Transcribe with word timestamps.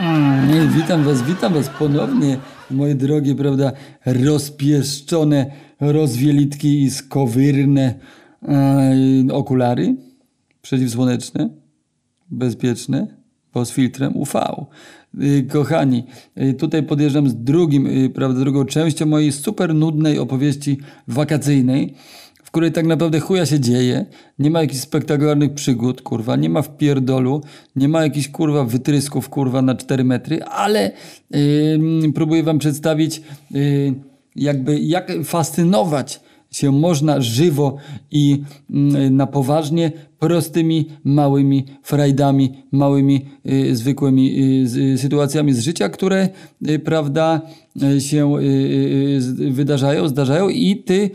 Mm, 0.00 0.72
witam 0.72 1.04
was, 1.04 1.22
witam 1.22 1.52
was 1.52 1.68
ponownie, 1.68 2.38
moje 2.70 2.94
drogie, 2.94 3.34
prawda, 3.34 3.72
rozpieszczone 4.06 5.50
rozwielitki 5.80 6.82
i 6.82 6.90
skowyrne 6.90 7.94
e, 8.48 9.32
okulary 9.32 9.96
przeciwsłoneczne, 10.62 11.48
bezpieczne, 12.30 13.06
bo 13.54 13.64
z 13.64 13.72
filtrem 13.72 14.16
UV. 14.16 14.66
Y, 15.22 15.46
Kochani, 15.48 16.04
y, 16.38 16.54
tutaj 16.54 16.82
podjeżdżam 16.82 17.28
z 17.28 17.34
drugim, 17.34 17.88
prawda, 18.14 18.40
drugą 18.40 18.64
częścią 18.64 19.06
mojej 19.06 19.32
super 19.32 19.74
nudnej 19.74 20.18
opowieści 20.18 20.78
wakacyjnej, 21.08 21.94
w 22.50 22.52
której 22.52 22.72
tak 22.72 22.86
naprawdę 22.86 23.20
chuja 23.20 23.46
się 23.46 23.60
dzieje, 23.60 24.06
nie 24.38 24.50
ma 24.50 24.60
jakichś 24.60 24.80
spektakularnych 24.80 25.54
przygód, 25.54 26.02
kurwa, 26.02 26.36
nie 26.36 26.48
ma 26.48 26.62
wpierdolu, 26.62 27.42
nie 27.76 27.88
ma 27.88 28.02
jakichś, 28.02 28.28
kurwa, 28.28 28.64
wytrysków, 28.64 29.28
kurwa, 29.28 29.62
na 29.62 29.74
4 29.74 30.04
metry, 30.04 30.44
ale 30.44 30.92
yy, 31.30 32.12
próbuję 32.14 32.42
wam 32.42 32.58
przedstawić 32.58 33.22
yy, 33.50 33.94
jakby 34.36 34.80
jak 34.80 35.12
fascynować 35.24 36.20
się 36.50 36.72
można 36.72 37.20
żywo 37.20 37.76
i 38.10 38.42
yy, 38.70 39.10
na 39.10 39.26
poważnie 39.26 39.92
prostymi, 40.20 40.86
małymi 41.04 41.64
frajdami, 41.82 42.52
małymi, 42.72 43.26
y, 43.46 43.76
zwykłymi 43.76 44.34
y, 44.94 44.98
sytuacjami 44.98 45.52
z 45.52 45.60
życia, 45.60 45.88
które, 45.88 46.28
y, 46.68 46.78
prawda, 46.78 47.40
się 47.98 48.34
wydarzają, 49.50 50.08
zdarzają 50.08 50.48
i 50.48 50.76
ty 50.76 51.10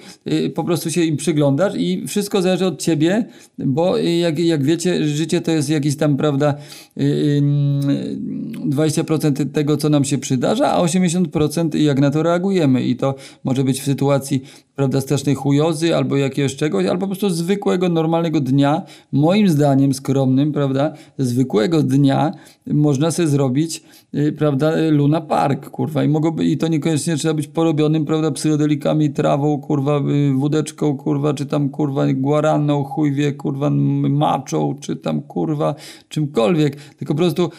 po 0.55 0.64
prostu 0.64 0.91
się 0.91 1.04
im 1.04 1.18
przyglądasz 1.18 1.73
i 1.78 2.08
wszystko 2.08 2.41
zależy 2.41 2.66
od 2.66 2.81
ciebie, 2.81 3.26
bo 3.58 3.98
jak, 3.98 4.40
jak 4.40 4.64
wiecie, 4.64 5.08
życie 5.08 5.42
to 5.42 5.52
jest 5.52 5.70
jakiś 5.70 5.98
tam, 5.98 6.17
prawda, 6.17 6.56
20% 6.98 9.52
tego, 9.52 9.78
co 9.78 9.89
nam 9.89 10.06
się 10.06 10.17
przydarza, 10.17 10.72
a 10.72 10.81
80% 10.81 11.76
jak 11.76 12.00
na 12.00 12.11
to 12.11 12.23
reagujemy. 12.23 12.83
I 12.83 12.95
to 12.95 13.16
może 13.44 13.64
być 13.64 13.81
w 13.81 13.83
sytuacji, 13.83 14.42
prawda, 14.76 15.02
strasznej 15.02 15.36
chujozy 15.36 15.95
albo 15.95 16.17
jakiegoś 16.17 16.56
czegoś, 16.56 16.86
albo 16.86 17.02
po 17.02 17.08
prostu 17.08 17.30
zwykłego, 17.30 17.89
normalnego 17.89 18.39
dnia, 18.39 18.81
moim 19.12 19.50
zdaniem 19.50 19.94
skromnym, 19.94 20.52
prawda, 20.52 20.94
zwykłego 21.18 21.84
dnia 21.84 22.32
można 22.68 23.12
sobie 23.12 23.28
zrobić, 23.28 23.84
prawda, 24.38 24.71
Luna 24.91 25.21
Park, 25.21 25.69
kurwa, 25.69 26.03
i 26.03 26.08
mogłoby, 26.08 26.45
i 26.45 26.58
to 26.58 26.67
niekoniecznie 26.67 27.17
trzeba 27.17 27.33
być 27.33 27.47
porobionym, 27.47 28.05
prawda, 28.05 28.31
psychodelikami, 28.31 29.09
trawą, 29.09 29.61
kurwa, 29.61 29.99
y, 29.99 30.33
wódeczką, 30.33 30.97
kurwa, 30.97 31.33
czy 31.33 31.45
tam, 31.45 31.69
kurwa, 31.69 32.13
guaraną, 32.13 32.83
chuj 32.83 33.11
wie, 33.11 33.33
kurwa, 33.33 33.69
maczą, 33.69 34.75
czy 34.80 34.95
tam, 34.95 35.21
kurwa, 35.21 35.75
czymkolwiek, 36.09 36.75
tylko 36.75 37.13
po 37.13 37.17
prostu 37.17 37.49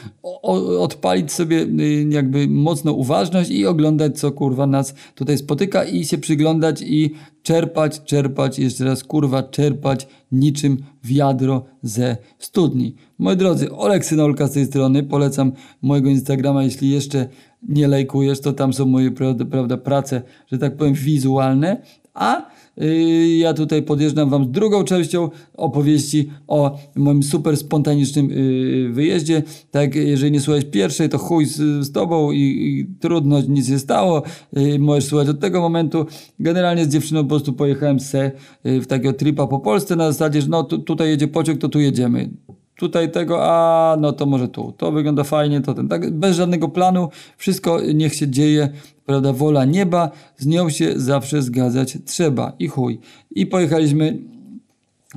odpalić 0.79 1.33
sobie 1.33 1.57
y, 1.63 2.07
jakby 2.11 2.49
mocno 2.49 2.93
uważność 2.93 3.51
i 3.51 3.67
oglądać, 3.67 4.19
co, 4.19 4.33
kurwa, 4.33 4.67
nas 4.67 4.95
tutaj 5.15 5.39
spotyka 5.39 5.85
i 5.85 6.05
się 6.05 6.19
przyglądać 6.19 6.83
i 6.83 7.15
czerpać, 7.43 8.03
czerpać, 8.05 8.59
jeszcze 8.59 8.85
raz 8.85 9.05
kurwa, 9.05 9.43
czerpać 9.43 10.09
niczym 10.33 10.77
wiadro 11.05 11.65
ze 11.83 12.17
studni. 12.39 12.95
Moi 13.19 13.37
drodzy, 13.37 13.73
Olek 13.73 14.05
Synolka 14.05 14.47
z 14.47 14.53
tej 14.53 14.67
strony, 14.67 15.03
polecam 15.03 15.53
mojego 15.83 16.11
Instagrama, 16.11 16.65
jeśli 16.65 16.91
jeszcze 16.91 17.29
nie 17.69 17.89
lajkujesz, 17.89 18.41
to 18.41 18.53
tam 18.53 18.73
są 18.73 18.87
moje 18.87 19.11
prawda, 19.11 19.77
prace, 19.77 20.23
że 20.53 20.59
tak 20.59 20.77
powiem, 20.77 20.95
wizualne, 20.95 21.83
a 22.15 22.47
yy, 22.77 23.37
ja 23.37 23.55
tutaj 23.55 23.83
podjeżdżam 23.83 24.31
Wam 24.31 24.45
z 24.45 24.51
drugą 24.51 24.85
częścią 24.85 25.31
opowieści 25.55 26.31
o 26.47 26.79
moim 26.97 27.23
super 27.23 27.57
spontanicznym 27.57 28.31
yy, 28.31 28.93
wyjeździe. 28.93 29.43
Tak, 29.71 29.95
jeżeli 29.95 30.33
nie 30.33 30.41
słuchałeś 30.41 30.65
pierwszej, 30.65 31.09
to 31.09 31.19
chuj 31.19 31.47
z, 31.47 31.87
z 31.87 31.93
Tobą 31.93 32.33
i, 32.33 32.39
i, 32.39 32.87
trudno, 33.01 33.41
nic 33.41 33.69
się 33.69 33.79
stało. 33.79 34.23
Yy, 34.53 34.79
możesz 34.79 35.05
słuchać 35.05 35.29
od 35.29 35.41
tego 35.41 35.61
momentu. 35.61 36.07
Generalnie 36.41 36.85
z 36.85 36.89
dziewczyną 36.89 37.23
po 37.23 37.29
prostu 37.29 37.53
pojechałem 37.53 38.01
se 38.01 38.33
yy, 38.65 38.81
w 38.81 38.87
takiego 38.87 39.13
tripa 39.13 39.47
po 39.47 39.59
Polsce 39.59 39.97
na 39.97 40.13
zasadzie, 40.13 40.43
że 40.43 40.49
no 40.49 40.63
tu, 40.63 40.79
tutaj 40.79 41.09
jedzie 41.09 41.29
pociąg, 41.29 41.61
to 41.61 41.69
tu 41.69 41.81
jedziemy 41.81 42.31
tutaj 42.77 43.11
tego, 43.11 43.39
a 43.43 43.97
no 44.01 44.13
to 44.13 44.27
może 44.27 44.49
tu, 44.49 44.73
to 44.73 44.93
wygląda 44.93 45.25
fajnie, 45.25 45.61
to 45.61 45.75
ten, 45.75 45.89
tak, 45.89 46.11
bez 46.11 46.37
żadnego 46.37 46.69
planu, 46.69 47.09
wszystko 47.37 47.81
niech 47.95 48.15
się 48.15 48.29
dzieje, 48.29 48.69
prawda, 49.07 49.33
wola 49.33 49.65
nieba, 49.65 50.11
z 50.37 50.47
nią 50.47 50.71
się 50.71 50.93
zawsze 50.97 51.43
zgadzać 51.43 51.99
trzeba. 52.05 52.53
I 52.59 52.69
chuj. 52.69 53.01
I 53.31 53.47
pojechaliśmy 53.47 54.19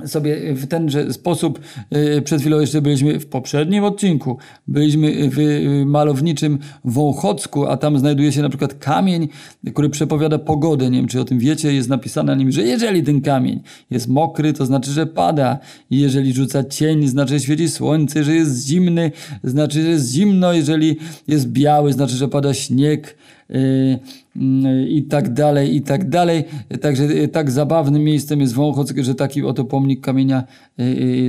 sobie 0.05 0.53
w 0.53 0.67
tenże 0.67 1.13
sposób. 1.13 1.59
E, 1.89 2.21
przed 2.21 2.41
chwilą 2.41 2.59
jeszcze 2.59 2.81
byliśmy 2.81 3.19
w 3.19 3.25
poprzednim 3.25 3.83
odcinku. 3.83 4.37
Byliśmy 4.67 5.29
w 5.29 5.37
malowniczym 5.85 6.59
Wąchocku, 6.85 7.65
a 7.65 7.77
tam 7.77 7.99
znajduje 7.99 8.31
się 8.31 8.41
na 8.41 8.49
przykład 8.49 8.73
kamień, 8.73 9.27
który 9.73 9.89
przepowiada 9.89 10.39
pogodę. 10.39 10.89
Nie 10.89 10.97
wiem, 10.97 11.07
czy 11.07 11.21
o 11.21 11.25
tym 11.25 11.39
wiecie. 11.39 11.73
Jest 11.73 11.89
napisane 11.89 12.31
na 12.31 12.35
nim, 12.35 12.51
że 12.51 12.61
jeżeli 12.61 13.03
ten 13.03 13.21
kamień 13.21 13.61
jest 13.89 14.07
mokry, 14.07 14.53
to 14.53 14.65
znaczy, 14.65 14.91
że 14.91 15.05
pada. 15.05 15.59
I 15.89 15.99
jeżeli 15.99 16.33
rzuca 16.33 16.63
cień, 16.63 17.07
znaczy, 17.07 17.33
że 17.33 17.39
świeci 17.39 17.69
słońce. 17.69 18.19
Jeżeli 18.19 18.37
jest 18.37 18.67
zimny, 18.67 19.11
znaczy, 19.43 19.83
że 19.83 19.89
jest 19.89 20.11
zimno. 20.11 20.53
Jeżeli 20.53 20.97
jest 21.27 21.47
biały, 21.47 21.93
znaczy, 21.93 22.15
że 22.15 22.27
pada 22.27 22.53
śnieg. 22.53 23.15
Y, 23.55 23.99
y, 24.35 24.87
i 24.89 25.03
tak 25.03 25.33
dalej, 25.33 25.75
i 25.75 25.81
tak 25.81 26.09
dalej. 26.09 26.43
Także 26.81 27.03
y, 27.03 27.27
tak 27.27 27.51
zabawnym 27.51 28.03
miejscem 28.03 28.41
jest 28.41 28.53
Wąchock, 28.53 28.97
że 28.97 29.15
taki 29.15 29.43
oto 29.43 29.65
pomnik 29.65 30.01
kamienia 30.01 30.43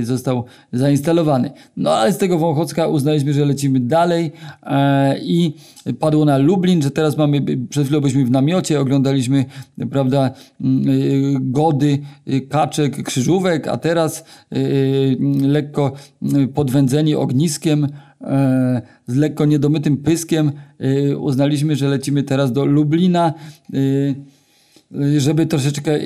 został 0.01 0.43
zainstalowany. 0.73 1.51
No 1.77 1.91
ale 1.91 2.13
z 2.13 2.17
tego 2.17 2.37
Wąchocka 2.37 2.87
uznaliśmy, 2.87 3.33
że 3.33 3.45
lecimy 3.45 3.79
dalej 3.79 4.31
e, 4.63 5.19
i 5.19 5.53
padło 5.99 6.25
na 6.25 6.37
Lublin, 6.37 6.81
że 6.81 6.91
teraz 6.91 7.17
mamy, 7.17 7.41
przed 7.69 7.85
chwilą 7.85 8.01
byliśmy 8.01 8.25
w 8.25 8.31
namiocie, 8.31 8.79
oglądaliśmy, 8.79 9.45
prawda, 9.91 10.31
gody, 11.39 11.99
kaczek, 12.49 13.03
krzyżówek, 13.03 13.67
a 13.67 13.77
teraz 13.77 14.23
lekko 15.41 15.91
podwędzeni 16.53 17.15
ogniskiem, 17.15 17.87
z 19.07 19.15
lekko 19.15 19.45
niedomytym 19.45 19.97
pyskiem 19.97 20.51
e, 20.79 21.17
uznaliśmy, 21.17 21.75
że 21.75 21.87
lecimy 21.87 22.23
teraz 22.23 22.51
do 22.51 22.65
Lublina, 22.65 23.33
e, 23.73 23.79
żeby 25.19 25.45
troszeczkę 25.45 25.99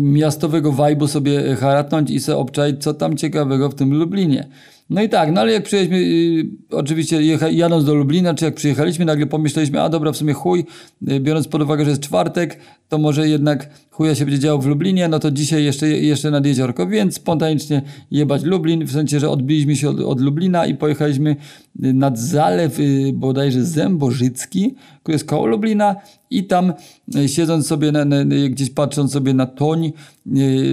miastowego 0.00 0.72
wajbu 0.72 1.08
sobie 1.08 1.56
haratnąć 1.56 2.10
i 2.10 2.20
sobie 2.20 2.38
obczaić, 2.38 2.82
co 2.82 2.94
tam 2.94 3.16
ciekawego 3.16 3.68
w 3.68 3.74
tym 3.74 3.94
Lublinie. 3.94 4.48
No 4.92 5.02
i 5.02 5.08
tak, 5.08 5.32
no 5.32 5.40
ale 5.40 5.52
jak 5.52 5.62
przyjechaliśmy, 5.62 6.50
oczywiście 6.70 7.22
jecha, 7.22 7.48
jadąc 7.48 7.84
do 7.84 7.94
Lublina, 7.94 8.34
czy 8.34 8.44
jak 8.44 8.54
przyjechaliśmy, 8.54 9.04
nagle 9.04 9.26
pomyśleliśmy, 9.26 9.82
a 9.82 9.88
dobra, 9.88 10.12
w 10.12 10.16
sumie 10.16 10.32
chuj, 10.32 10.64
biorąc 11.02 11.48
pod 11.48 11.62
uwagę, 11.62 11.84
że 11.84 11.90
jest 11.90 12.02
czwartek, 12.02 12.58
to 12.88 12.98
może 12.98 13.28
jednak 13.28 13.68
chuja 13.90 14.14
się 14.14 14.24
będzie 14.24 14.38
działo 14.38 14.62
w 14.62 14.66
Lublinie, 14.66 15.08
no 15.08 15.18
to 15.18 15.30
dzisiaj 15.30 15.64
jeszcze, 15.64 15.88
jeszcze 15.88 16.30
nad 16.30 16.46
jeziorko, 16.46 16.86
więc 16.86 17.14
spontanicznie 17.14 17.82
jebać 18.10 18.42
Lublin, 18.42 18.84
w 18.84 18.92
sensie, 18.92 19.20
że 19.20 19.30
odbiliśmy 19.30 19.76
się 19.76 19.90
od, 19.90 20.00
od 20.00 20.20
Lublina 20.20 20.66
i 20.66 20.74
pojechaliśmy 20.74 21.36
nad 21.76 22.18
zalew 22.18 22.80
y, 22.80 23.12
bodajże 23.14 23.64
Zębożycki, 23.64 24.74
który 25.02 25.14
jest 25.14 25.24
koło 25.24 25.46
Lublina 25.46 25.96
i 26.30 26.44
tam 26.44 26.72
y, 27.16 27.28
siedząc 27.28 27.66
sobie, 27.66 27.92
na, 27.92 28.04
na, 28.04 28.24
gdzieś 28.50 28.70
patrząc 28.70 29.12
sobie 29.12 29.34
na 29.34 29.46
toń, 29.46 29.86
y, 29.86 29.92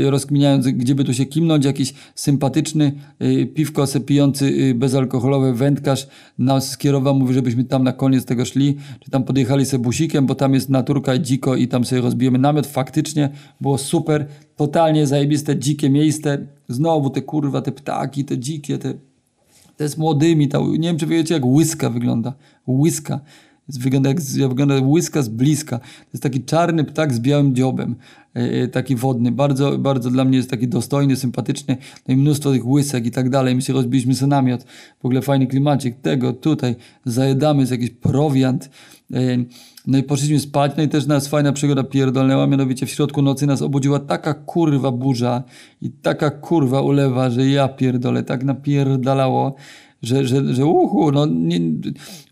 rozkminiając, 0.10 0.68
gdzie 0.68 0.96
by 0.96 1.04
tu 1.04 1.14
się 1.14 1.26
kimnąć, 1.26 1.66
jakiś 1.66 1.94
sympatyczny 2.16 2.92
piwko 3.54 3.88
se 3.88 4.00
pijący 4.00 4.74
bezalkoholowy 4.76 5.54
wędkarz 5.54 6.08
nas 6.38 6.70
skierował, 6.70 7.16
mówi, 7.16 7.34
żebyśmy 7.34 7.64
tam 7.64 7.84
na 7.84 7.94
koniec 7.94 8.26
tego 8.26 8.46
szli, 8.46 8.78
czy 9.00 9.12
tam 9.12 9.24
podjechali 9.24 9.66
sobie 9.66 9.84
busikiem, 9.84 10.26
bo 10.26 10.36
tam 10.36 10.54
jest 10.54 10.70
naturka 10.70 11.18
dziko 11.18 11.56
i 11.56 11.68
tam 11.68 11.86
sobie 11.86 12.02
rozbijemy 12.02 12.38
namiot. 12.38 12.68
Faktycznie 12.68 13.30
było 13.62 13.78
super, 13.78 14.28
totalnie 14.56 15.08
zajebiste, 15.08 15.60
dzikie 15.60 15.90
miejsce. 15.90 16.48
Znowu 16.68 17.10
te 17.10 17.22
kurwa, 17.22 17.62
te 17.62 17.72
ptaki, 17.72 18.26
te 18.26 18.38
dzikie, 18.38 18.78
te, 18.78 18.94
te 19.78 19.90
z 19.90 19.98
młodymi. 19.98 20.48
Ta, 20.48 20.60
nie 20.60 20.88
wiem, 20.88 20.98
czy 20.98 21.08
wiecie, 21.08 21.34
jak 21.34 21.46
łyska 21.46 21.90
wygląda. 21.90 22.34
Łyska. 22.68 23.20
Wygląda 23.78 24.10
jak, 24.10 24.22
wygląda 24.22 24.76
łyska 24.82 25.22
z 25.22 25.30
bliska. 25.30 25.80
To 25.80 26.10
jest 26.14 26.24
taki 26.24 26.44
czarny 26.44 26.84
ptak 26.84 27.14
z 27.14 27.20
białym 27.20 27.56
dziobem, 27.56 27.96
e, 28.34 28.68
taki 28.68 28.96
wodny. 28.96 29.32
Bardzo, 29.32 29.78
bardzo 29.78 30.10
dla 30.10 30.26
mnie 30.26 30.38
jest 30.38 30.50
taki 30.50 30.68
dostojny, 30.68 31.16
sympatyczny. 31.16 31.78
No 32.08 32.14
i 32.14 32.18
mnóstwo 32.18 32.52
tych 32.52 32.68
łysek 32.68 33.06
i 33.06 33.12
tak 33.12 33.30
dalej. 33.30 33.56
My 33.56 33.62
się 33.62 33.74
rozbiliśmy 33.74 34.16
sobie 34.16 34.30
namiot. 34.30 34.64
W 35.00 35.06
ogóle 35.06 35.22
fajny 35.22 35.48
klimacik. 35.48 35.96
Tego 36.02 36.34
tutaj 36.34 36.76
zajedamy, 37.06 37.60
jest 37.60 37.72
jakiś 37.72 37.90
prowiant. 37.90 38.70
E, 39.14 39.20
no 39.88 39.98
i 39.98 40.04
poszliśmy 40.04 40.40
spać, 40.40 40.72
no 40.78 40.84
i 40.84 40.90
też 40.90 41.06
nas 41.06 41.28
fajna 41.28 41.54
przygoda 41.54 41.84
pierdolnęła, 41.84 42.48
mianowicie 42.48 42.86
w 42.86 42.90
środku 42.90 43.22
nocy 43.22 43.48
nas 43.48 43.62
obudziła 43.62 44.00
taka 44.00 44.34
kurwa 44.34 44.92
burza 44.92 45.44
i 45.82 45.90
taka 45.92 46.30
kurwa 46.30 46.82
ulewa, 46.82 47.30
że 47.30 47.48
ja 47.48 47.68
pierdolę, 47.68 48.24
tak 48.24 48.44
napierdalało, 48.44 49.56
że, 50.02 50.26
że, 50.26 50.54
że 50.54 50.66
uhu, 50.66 51.12
no 51.12 51.26
nie, 51.26 51.60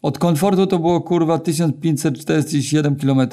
od 0.07 0.17
komfortu 0.17 0.67
to 0.67 0.79
było 0.79 1.01
kurwa 1.01 1.39
1547 1.39 2.95
km, 2.95 3.27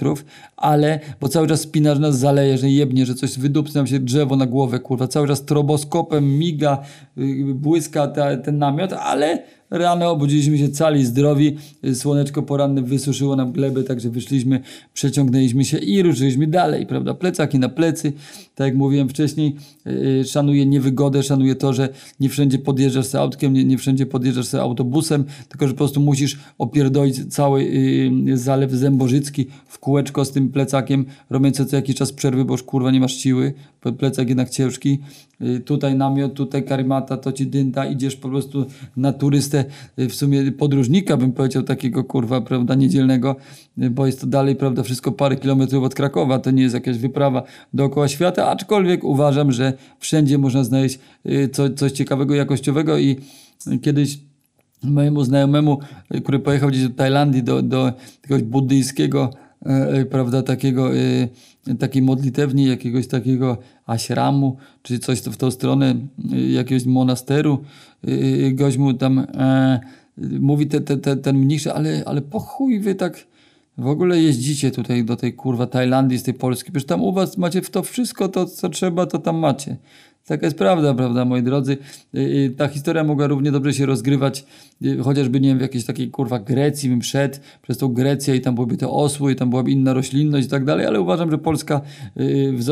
ale 0.57 1.01
bo 1.21 1.29
cały 1.29 1.47
czas 1.47 1.61
spinasz 1.61 1.99
nas 1.99 2.19
zaleje, 2.19 2.59
że 2.59 2.71
jebnie, 2.71 3.07
że 3.07 3.15
coś 3.15 3.39
wydupcy 3.39 3.77
nam 3.77 3.87
się 3.87 4.01
drzewo 4.01 4.37
na 4.37 4.47
głowę, 4.47 4.79
kurwa, 4.79 5.09
cały 5.09 5.29
czas 5.29 5.39
stroboskopem 5.39 6.39
miga, 6.39 6.79
y, 7.19 7.55
błyska 7.55 8.07
ta, 8.07 8.37
ten 8.37 8.59
namiot, 8.59 8.93
ale 8.93 9.43
Rano 9.71 10.11
obudziliśmy 10.11 10.59
się 10.59 10.69
cali, 10.69 11.05
zdrowi. 11.05 11.57
Słoneczko 11.95 12.43
poranne 12.43 12.83
wysuszyło 12.83 13.37
nam 13.37 13.53
glebę, 13.53 13.83
także 13.83 14.11
wyszliśmy, 14.11 14.61
przeciągnęliśmy 14.95 15.65
się 15.65 15.79
i 15.79 16.03
ruszyliśmy 16.03 16.47
dalej, 16.47 16.87
prawda? 16.87 17.15
Plecaki 17.15 17.59
na 17.59 17.69
plecy. 17.69 18.13
Tak 18.55 18.67
jak 18.67 18.77
mówiłem 18.77 19.09
wcześniej, 19.09 19.57
yy, 19.85 20.25
szanuję 20.25 20.67
niewygodę, 20.67 21.23
szanuję 21.23 21.55
to, 21.55 21.73
że 21.73 21.89
nie 22.21 22.29
wszędzie 22.29 22.59
podjeżdżasz 22.59 23.07
z 23.07 23.15
autkiem, 23.15 23.53
nie, 23.53 23.65
nie 23.65 23.79
wszędzie 23.79 24.07
podjeżdżasz 24.07 24.47
z 24.47 24.55
autobusem, 24.55 25.25
tylko 25.49 25.67
że 25.67 25.73
po 25.73 25.79
prostu 25.79 26.01
musisz 26.01 26.39
opierdolić 26.65 27.35
cały 27.35 27.65
yy, 27.65 28.39
zalew 28.39 28.71
zębożycki 28.71 29.47
w 29.67 29.79
kółeczko 29.79 30.25
z 30.25 30.31
tym 30.33 30.49
plecakiem, 30.49 31.05
robiąc 31.31 31.71
co 31.71 31.77
jakiś 31.77 31.97
czas 31.97 32.13
przerwy, 32.13 32.45
bo 32.45 32.55
już 32.55 32.63
kurwa 32.63 32.91
nie 32.91 33.01
masz 33.01 33.15
siły, 33.15 33.55
plecak 33.99 34.29
jednak 34.29 34.51
ciężki. 34.51 34.99
Yy, 35.41 35.61
tutaj 35.61 35.95
namiot, 35.95 36.35
tutaj 36.35 36.65
karimata, 36.65 37.17
to 37.17 37.33
ci 37.33 37.47
dynda, 37.47 37.87
idziesz 37.87 38.17
po 38.17 38.29
prostu 38.29 38.67
na 38.97 39.13
turystę, 39.13 39.65
w 39.97 40.13
sumie 40.13 40.53
podróżnika 40.53 41.17
bym 41.17 41.33
powiedział 41.33 41.63
takiego 41.63 42.05
kurwa, 42.05 42.41
prawda, 42.41 42.75
niedzielnego, 42.75 43.37
bo 43.77 44.07
jest 44.07 44.21
to 44.21 44.27
dalej, 44.27 44.57
prawda, 44.57 44.83
wszystko 44.83 45.13
parę 45.13 45.37
kilometrów 45.37 45.85
od 45.85 45.95
Krakowa, 45.95 46.39
to 46.39 46.51
nie 46.51 46.63
jest 46.63 46.75
jakaś 46.75 46.99
wyprawa 46.99 47.43
dookoła 47.75 48.09
świata, 48.09 48.49
aczkolwiek 48.49 49.05
uważam, 49.05 49.53
że 49.53 49.73
wszędzie 49.99 50.39
można 50.39 50.65
znaleźć 50.65 50.99
co, 51.53 51.71
coś 51.71 51.93
ciekawego, 51.93 52.35
jakościowego 52.35 52.99
i 52.99 53.17
kiedyś 53.83 54.19
mojemu 54.85 55.25
znajomemu, 55.25 55.79
który 56.23 56.39
pojechał 56.39 56.69
gdzieś 56.69 56.83
do 56.83 56.95
Tajlandii, 56.95 57.43
do, 57.43 57.63
do 57.63 57.93
jakiegoś 58.23 58.43
buddyjskiego, 58.43 59.31
yy, 59.67 60.05
prawda, 60.05 60.43
takiego, 60.43 60.93
yy, 60.93 61.29
takiej 61.79 62.03
modlitewni, 62.03 62.67
jakiegoś 62.67 63.07
takiego 63.07 63.59
ashramu, 63.87 64.57
czy 64.83 64.99
coś 64.99 65.19
w 65.19 65.37
tą 65.37 65.51
stronę, 65.51 65.95
jakiegoś 66.51 66.85
monasteru, 66.87 67.59
yy, 68.03 68.53
gość 68.53 68.77
mu 68.77 68.95
tam 68.95 69.19
e, 69.19 69.81
mówi 70.19 70.67
te, 70.67 70.81
te, 70.81 70.97
te, 70.97 71.17
ten 71.17 71.37
mniejszy, 71.37 71.73
ale, 71.73 72.03
ale 72.07 72.23
po 72.23 72.41
chuj 72.41 72.81
wy 72.81 72.95
tak 72.95 73.27
w 73.79 73.87
ogóle 73.87 74.21
jeździcie 74.21 74.71
tutaj 74.71 75.05
do 75.05 75.17
tej 75.17 75.33
kurwa 75.35 75.67
Tajlandii 75.67 76.19
z 76.19 76.23
tej 76.23 76.35
Polski, 76.35 76.73
przecież 76.73 76.87
tam 76.87 77.03
u 77.03 77.13
was 77.13 77.39
macie 77.39 77.63
w 77.63 77.71
to 77.71 77.83
wszystko, 77.83 78.29
to 78.29 78.47
co 78.47 78.69
trzeba, 78.69 79.07
to 79.07 79.19
tam 79.19 79.37
macie. 79.37 79.77
Taka 80.27 80.47
jest 80.47 80.59
prawda, 80.59 80.95
prawda, 80.95 81.25
moi 81.25 81.43
drodzy. 81.43 81.77
Ta 82.57 82.69
historia 82.69 83.05
mogła 83.05 83.27
równie 83.27 83.53
dobrze 83.53 83.75
się 83.75 83.87
rozgrywać, 83.87 84.45
chociażby, 85.03 85.41
nie 85.41 85.49
wiem, 85.49 85.59
w 85.59 85.61
jakiejś 85.61 85.85
takiej 85.85 86.11
kurwa 86.11 86.39
Grecji 86.39 86.91
bym 86.91 87.03
szedł 87.03 87.39
przez 87.63 87.79
tą 87.79 87.89
Grecję 87.89 88.37
i 88.37 88.41
tam 88.41 88.55
byłyby 88.55 88.77
te 88.77 88.89
osły 88.89 89.33
i 89.33 89.37
tam 89.37 89.51
byłaby 89.51 89.71
inna 89.71 89.93
roślinność 89.93 90.47
i 90.47 90.51
tak 90.51 90.65
dalej, 90.65 90.87
ale 90.87 91.01
uważam, 91.01 91.31
że 91.31 91.39
Polska, 91.39 91.81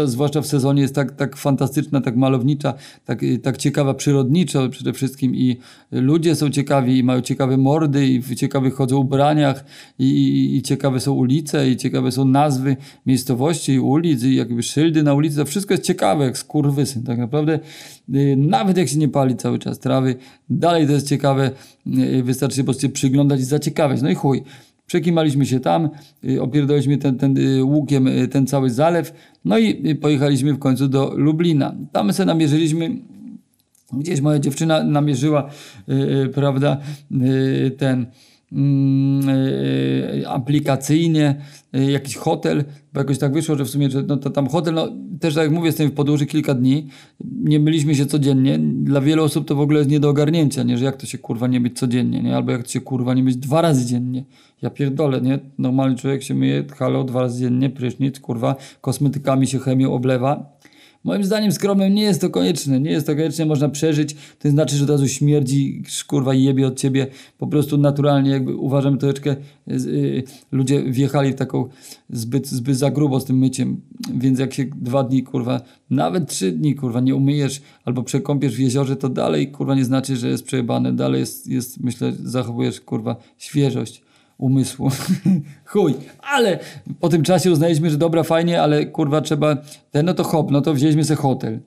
zwłaszcza 0.05 0.41
w 0.41 0.47
sezonie, 0.47 0.83
jest 0.83 0.95
tak, 0.95 1.13
tak 1.13 1.37
fantastyczna, 1.37 2.01
tak 2.01 2.17
malownicza, 2.17 2.75
tak, 3.05 3.21
tak 3.43 3.57
ciekawa 3.57 3.95
przyrodniczo 3.95 4.69
przede 4.69 4.93
wszystkim 4.93 5.35
i 5.35 5.57
ludzie 5.91 6.35
są 6.35 6.51
ciekawi 6.51 6.99
i 6.99 7.05
mają 7.05 7.21
ciekawe 7.21 7.57
mordy 7.57 8.07
i 8.07 8.21
w 8.21 8.35
ciekawych 8.35 8.75
chodzą 8.75 8.97
ubraniach 8.97 9.65
i, 9.99 10.05
i, 10.05 10.57
i 10.57 10.63
ciekawe 10.63 11.01
są 11.01 11.13
ulice 11.13 11.71
i 11.71 11.77
ciekawe 11.77 12.13
są 12.13 12.25
nazwy 12.25 12.77
miejscowości 13.07 13.73
i 13.73 13.81
ulic 13.81 14.23
i 14.23 14.35
jakby 14.35 14.63
szyldy 14.63 15.03
na 15.03 15.15
ulicy, 15.15 15.37
to 15.37 15.45
wszystko 15.45 15.75
jest 15.75 15.85
ciekawe, 15.85 16.25
jak 16.25 16.39
skurwysyn, 16.39 17.03
tak 17.03 17.19
naprawdę 17.19 17.42
naprawdę 17.47 17.69
y, 18.15 18.37
nawet 18.37 18.77
jak 18.77 18.89
się 18.89 18.99
nie 18.99 19.09
pali 19.09 19.37
cały 19.37 19.59
czas 19.59 19.79
trawy, 19.79 20.15
dalej 20.51 20.87
to 20.87 20.93
jest 20.93 21.09
ciekawe, 21.09 21.51
y, 21.87 22.23
wystarczy 22.23 22.57
się 22.57 22.63
po 22.63 22.73
prostu 22.73 22.91
przyglądać 22.91 23.41
i 23.41 23.45
zaciekawiać. 23.45 24.03
No 24.03 24.11
i 24.11 24.15
chuj. 24.15 24.43
Przekimaliśmy 24.87 25.47
się 25.47 25.61
tam, 25.61 25.91
y, 26.25 26.43
opierdoliśmy 26.43 26.99
ten, 26.99 27.19
ten 27.19 27.37
łukiem 27.63 28.09
ten 28.31 28.47
cały 28.47 28.71
zalew, 28.71 29.13
no 29.45 29.59
i 29.59 29.95
pojechaliśmy 29.95 30.55
w 30.55 30.59
końcu 30.59 30.89
do 30.89 31.13
Lublina. 31.17 31.75
Tam 31.93 32.13
sobie 32.13 32.27
namierzyliśmy, 32.27 32.97
gdzieś 33.93 34.21
moja 34.21 34.39
dziewczyna 34.39 34.85
namierzyła, 34.85 35.51
prawda, 36.35 36.81
ten 37.79 38.07
aplikacyjnie 40.29 41.35
e, 41.73 41.91
jakiś 41.91 42.17
hotel, 42.17 42.65
bo 42.93 43.01
jakoś 43.01 43.19
tak 43.19 43.33
wyszło, 43.33 43.57
że 43.57 43.65
w 43.65 43.71
sumie, 43.71 43.91
że 43.91 44.03
no 44.03 44.17
to 44.17 44.31
tam 44.31 44.49
hotel, 44.49 44.75
no 44.75 44.89
też 45.21 45.35
tak 45.35 45.45
jak 45.45 45.53
mówię, 45.53 45.67
jestem 45.67 45.89
w 45.91 45.93
podróży 45.93 46.27
kilka 46.27 46.55
dni, 46.55 46.89
nie 47.25 47.61
byliśmy 47.61 47.95
się 47.95 48.07
codziennie, 48.07 48.59
dla 48.59 49.01
wielu 49.01 49.25
osób 49.25 49.49
to 49.49 49.55
w 49.55 49.61
ogóle 49.61 49.79
jest 49.79 49.91
nie 49.91 50.01
do 50.01 50.09
ogarnięcia, 50.09 50.63
nie, 50.63 50.79
że 50.79 50.85
jak 50.85 50.97
to 50.97 51.07
się 51.07 51.19
kurwa 51.19 51.47
nie 51.47 51.61
być 51.61 51.79
codziennie, 51.79 52.23
nie, 52.23 52.37
albo 52.37 52.53
jak 52.53 52.63
to 52.63 52.69
się 52.69 52.81
kurwa 52.81 53.15
nie 53.15 53.23
być 53.23 53.37
dwa 53.37 53.63
razy 53.63 53.87
dziennie, 53.87 54.25
ja 54.63 54.71
pierdolę, 54.71 55.21
nie, 55.21 55.39
normalny 55.59 55.97
człowiek 55.97 56.23
się 56.23 56.35
myje, 56.35 56.65
halo, 56.77 57.05
dwa 57.05 57.21
razy 57.21 57.41
dziennie, 57.41 57.71
prysznic, 57.71 58.21
kurwa, 58.21 58.57
kosmetykami 58.81 59.47
się 59.47 59.59
chemią 59.59 59.93
oblewa, 59.93 60.53
Moim 61.05 61.25
zdaniem 61.25 61.53
skromnym 61.53 61.95
nie 61.95 62.03
jest 62.03 62.21
to 62.21 62.31
konieczne. 62.31 62.81
Nie 62.81 62.91
jest 62.91 63.07
to 63.07 63.15
konieczne, 63.15 63.47
można 63.47 63.69
przeżyć. 63.69 64.17
To 64.39 64.51
znaczy, 64.51 64.77
że 64.77 64.85
od 64.85 64.91
razu 64.91 65.09
śmierdzi, 65.09 65.83
kurwa 66.07 66.35
jebie 66.35 66.67
od 66.67 66.79
ciebie. 66.81 67.07
Po 67.39 67.47
prostu 67.47 67.79
naturalnie 67.79 68.31
jakby 68.31 68.57
uważam 68.57 68.99
troszeczkę 68.99 69.37
yy, 69.67 70.23
ludzie 70.53 70.83
wjechali 70.83 71.33
w 71.33 71.35
taką 71.35 71.69
zbyt, 72.11 72.49
zbyt 72.49 72.77
za 72.77 72.91
grubo 72.91 73.21
z 73.21 73.25
tym 73.25 73.39
myciem. 73.39 73.81
Więc 74.15 74.39
jak 74.39 74.55
się 74.55 74.65
dwa 74.65 75.05
dni, 75.05 75.23
kurwa, 75.23 75.61
nawet 75.91 76.29
trzy 76.29 76.53
dni, 76.53 76.75
kurwa, 76.75 77.01
nie 77.01 77.15
umyjesz 77.15 77.63
albo 77.85 78.03
przekąpiesz 78.03 78.57
w 78.57 78.61
jeziorze, 78.61 78.97
to 78.97 79.09
dalej, 79.09 79.49
kurwa, 79.49 79.75
nie 79.75 79.85
znaczy, 79.85 80.17
że 80.17 80.29
jest 80.29 80.45
przejebane. 80.45 80.93
Dalej 80.93 81.21
jest, 81.21 81.47
jest 81.47 81.81
myślę, 81.81 82.13
zachowujesz, 82.25 82.81
kurwa, 82.81 83.17
świeżość 83.39 84.03
umysłu. 84.39 84.91
Chuj. 85.65 85.95
Ale 86.23 86.59
po 87.01 87.09
tym 87.09 87.23
czasie 87.23 87.53
uznaliśmy, 87.53 87.91
że 87.91 87.99
dobra, 87.99 88.23
fajnie, 88.23 88.63
ale 88.63 88.87
kurwa 88.87 89.21
trzeba, 89.21 89.57
ten, 89.91 90.07
no 90.07 90.15
to 90.15 90.25
hop, 90.25 90.51
no 90.51 90.61
to 90.61 90.75
wzięliśmy 90.75 91.05
sobie 91.05 91.17
hotel. 91.17 91.61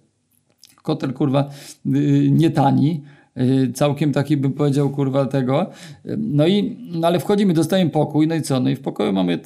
Hotel 0.84 1.14
kurwa 1.14 1.50
yy, 1.86 2.32
nie 2.32 2.50
tani, 2.50 3.04
yy, 3.36 3.72
całkiem 3.74 4.12
taki 4.12 4.38
bym 4.38 4.54
powiedział 4.54 4.90
kurwa 4.90 5.26
tego. 5.26 5.70
No 6.18 6.48
i, 6.48 6.78
no 6.92 7.08
ale 7.08 7.20
wchodzimy, 7.20 7.54
dostajemy 7.54 7.92
pokój, 7.92 8.28
no 8.28 8.36
i 8.36 8.42
co? 8.42 8.60
No 8.60 8.70
i 8.70 8.76
w 8.76 8.82
pokoju 8.82 9.14
mamy 9.14 9.40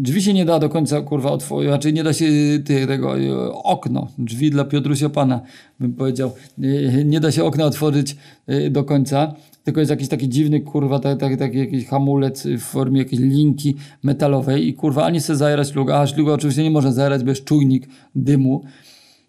Drzwi 0.00 0.22
się 0.22 0.34
nie 0.34 0.44
da 0.44 0.58
do 0.58 0.68
końca 0.68 1.00
kurwa 1.00 1.30
otworzyć, 1.30 1.70
raczej 1.70 1.92
nie 1.92 2.04
da 2.04 2.12
się 2.12 2.26
tego 2.64 3.18
y, 3.18 3.52
okno, 3.52 4.08
drzwi 4.18 4.50
dla 4.50 4.64
Piotrusia 4.64 5.08
Pana, 5.08 5.40
bym 5.80 5.92
powiedział. 5.92 6.32
Y, 6.58 7.04
nie 7.04 7.20
da 7.20 7.32
się 7.32 7.44
okna 7.44 7.64
otworzyć 7.64 8.16
y, 8.50 8.70
do 8.70 8.84
końca 8.84 9.34
tylko 9.64 9.80
jest 9.80 9.90
jakiś 9.90 10.08
taki 10.08 10.28
dziwny, 10.28 10.60
kurwa, 10.60 10.98
taki, 10.98 11.20
taki, 11.20 11.36
taki 11.36 11.58
jakiś 11.58 11.86
hamulec 11.86 12.46
w 12.46 12.60
formie 12.60 12.98
jakiejś 12.98 13.22
linki 13.22 13.74
metalowej 14.02 14.68
i 14.68 14.74
kurwa, 14.74 15.04
ani 15.04 15.20
se 15.20 15.36
zajerać 15.36 15.68
śluga, 15.68 16.00
a 16.00 16.06
śluga 16.06 16.32
oczywiście 16.32 16.62
nie 16.62 16.70
można 16.70 16.92
zajerać, 16.92 17.24
bo 17.24 17.30
jest 17.30 17.44
czujnik 17.44 17.88
dymu, 18.14 18.64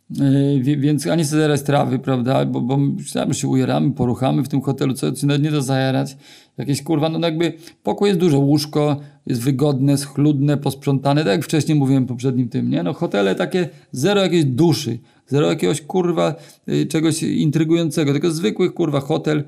yy, 0.10 0.78
więc 0.78 1.08
ani 1.08 1.26
se 1.26 1.36
zajerać 1.36 1.62
trawy, 1.62 2.00
prawda, 2.00 2.46
bo, 2.46 2.62
bo 2.62 2.78
myślałem, 2.78 3.34
że 3.34 3.40
się 3.40 3.48
ujeramy, 3.48 3.92
poruchamy 3.92 4.44
w 4.44 4.48
tym 4.48 4.62
hotelu, 4.62 4.94
co 4.94 5.08
nawet 5.24 5.44
nie 5.44 5.52
da 5.52 5.62
zajerać, 5.62 6.18
jakieś 6.58 6.84
kurwa, 6.84 7.10
no 7.10 7.28
jakby 7.28 7.54
pokój 7.84 8.10
jest 8.10 8.20
duże, 8.20 8.38
łóżko 8.38 9.00
jest 9.30 9.42
wygodne, 9.42 9.98
schludne, 9.98 10.58
posprzątane, 10.58 11.24
tak 11.24 11.32
jak 11.32 11.44
wcześniej 11.44 11.78
mówiłem 11.78 12.06
w 12.06 12.08
poprzednim 12.08 12.50
tym, 12.50 12.70
nie, 12.70 12.84
no 12.84 12.94
hotele 12.94 13.36
takie, 13.36 13.70
zero 13.92 14.22
jakiejś 14.22 14.46
duszy, 14.46 15.00
zero 15.28 15.50
jakiegoś 15.50 15.82
kurwa 15.82 16.36
yy, 16.68 16.86
czegoś 16.86 17.24
intrygującego, 17.24 18.12
tylko 18.12 18.32
zwykły 18.32 18.72
kurwa 18.72 19.00
hotel, 19.00 19.44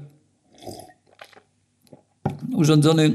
urządzony, 2.56 3.12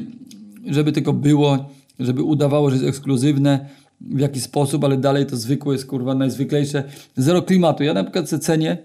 żeby 0.66 0.92
tylko 0.92 1.12
było, 1.12 1.68
żeby 1.98 2.22
udawało, 2.22 2.70
że 2.70 2.76
jest 2.76 2.88
ekskluzywne 2.88 3.68
w 4.00 4.20
jakiś 4.20 4.42
sposób, 4.42 4.84
ale 4.84 4.96
dalej 4.96 5.26
to 5.26 5.36
zwykłe 5.36 5.74
jest 5.74 5.86
kurwa 5.86 6.14
najzwyklejsze. 6.14 6.84
Zero 7.16 7.42
klimatu. 7.42 7.84
Ja 7.84 7.94
na 7.94 8.04
przykład 8.04 8.28
cenię 8.28 8.78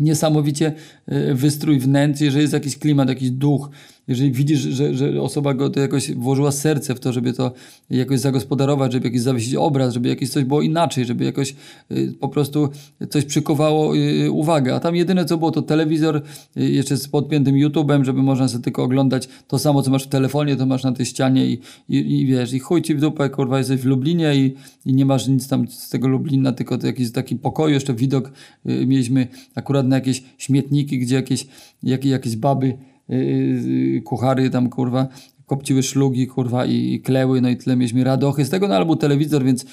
niesamowicie 0.00 0.72
e, 1.06 1.34
wystrój 1.34 1.78
wnętrz, 1.78 2.20
jeżeli 2.20 2.42
jest 2.42 2.52
jakiś 2.52 2.78
klimat, 2.78 3.08
jakiś 3.08 3.30
duch, 3.30 3.70
jeżeli 4.08 4.32
widzisz, 4.32 4.60
że, 4.60 4.94
że 4.94 5.22
osoba 5.22 5.54
go 5.54 5.70
to 5.70 5.80
jakoś 5.80 6.12
włożyła 6.12 6.52
serce 6.52 6.94
w 6.94 7.00
to, 7.00 7.12
żeby 7.12 7.32
to 7.32 7.52
jakoś 7.90 8.20
zagospodarować, 8.20 8.92
żeby 8.92 9.06
jakiś 9.06 9.20
zawiesić 9.20 9.54
obraz, 9.54 9.94
żeby 9.94 10.08
jakieś 10.08 10.30
coś 10.30 10.44
było 10.44 10.62
inaczej, 10.62 11.04
żeby 11.04 11.24
jakoś 11.24 11.54
y, 11.90 12.14
po 12.20 12.28
prostu 12.28 12.68
coś 13.10 13.24
przykowało 13.24 13.96
y, 13.96 14.30
uwagę. 14.30 14.74
A 14.74 14.80
tam 14.80 14.96
jedyne 14.96 15.24
co 15.24 15.38
było 15.38 15.50
to 15.50 15.62
telewizor 15.62 16.22
y, 16.56 16.70
jeszcze 16.70 16.96
z 16.96 17.08
podpiętym 17.08 17.54
YouTube'em, 17.54 18.04
żeby 18.04 18.22
można 18.22 18.48
sobie 18.48 18.64
tylko 18.64 18.82
oglądać 18.82 19.28
to 19.48 19.58
samo, 19.58 19.82
co 19.82 19.90
masz 19.90 20.04
w 20.04 20.08
telefonie, 20.08 20.56
to 20.56 20.66
masz 20.66 20.84
na 20.84 20.92
tej 20.92 21.06
ścianie 21.06 21.46
i, 21.46 21.60
i, 21.88 22.20
i 22.20 22.26
wiesz, 22.26 22.52
i 22.52 22.58
chuj 22.58 22.82
ci 22.82 22.94
w 22.94 23.00
dupę, 23.00 23.30
kurwa, 23.30 23.58
jesteś 23.58 23.80
w 23.80 23.84
Lublinie 23.84 24.36
i, 24.36 24.54
i 24.86 24.94
nie 24.94 25.06
masz 25.06 25.28
nic 25.28 25.48
tam 25.48 25.68
z 25.68 25.88
tego 25.88 26.08
Lublina, 26.08 26.52
tylko 26.52 26.78
jakiś 26.82 27.12
taki 27.12 27.36
pokoju, 27.36 27.74
jeszcze 27.74 27.94
widok 27.94 28.32
mieliśmy 28.64 29.28
akurat 29.54 29.86
na 29.86 29.96
jakieś 29.96 30.22
śmietniki, 30.38 30.98
gdzie 30.98 31.14
jakieś, 31.14 31.46
jakieś, 31.82 32.10
jakieś 32.10 32.36
baby 32.36 32.78
yy, 33.08 34.02
kuchary 34.02 34.50
tam 34.50 34.68
kurwa 34.68 35.08
kopciły 35.48 35.82
szlugi, 35.82 36.26
kurwa, 36.26 36.66
i, 36.66 36.92
i, 36.94 37.00
kleły, 37.00 37.40
no 37.40 37.48
i 37.48 37.56
tyle 37.56 37.76
mieliśmy 37.76 38.04
radochy 38.04 38.44
z 38.44 38.50
tego, 38.50 38.68
no 38.68 38.74
ale 38.74 38.86
był 38.86 38.96
telewizor, 38.96 39.44
więc 39.44 39.66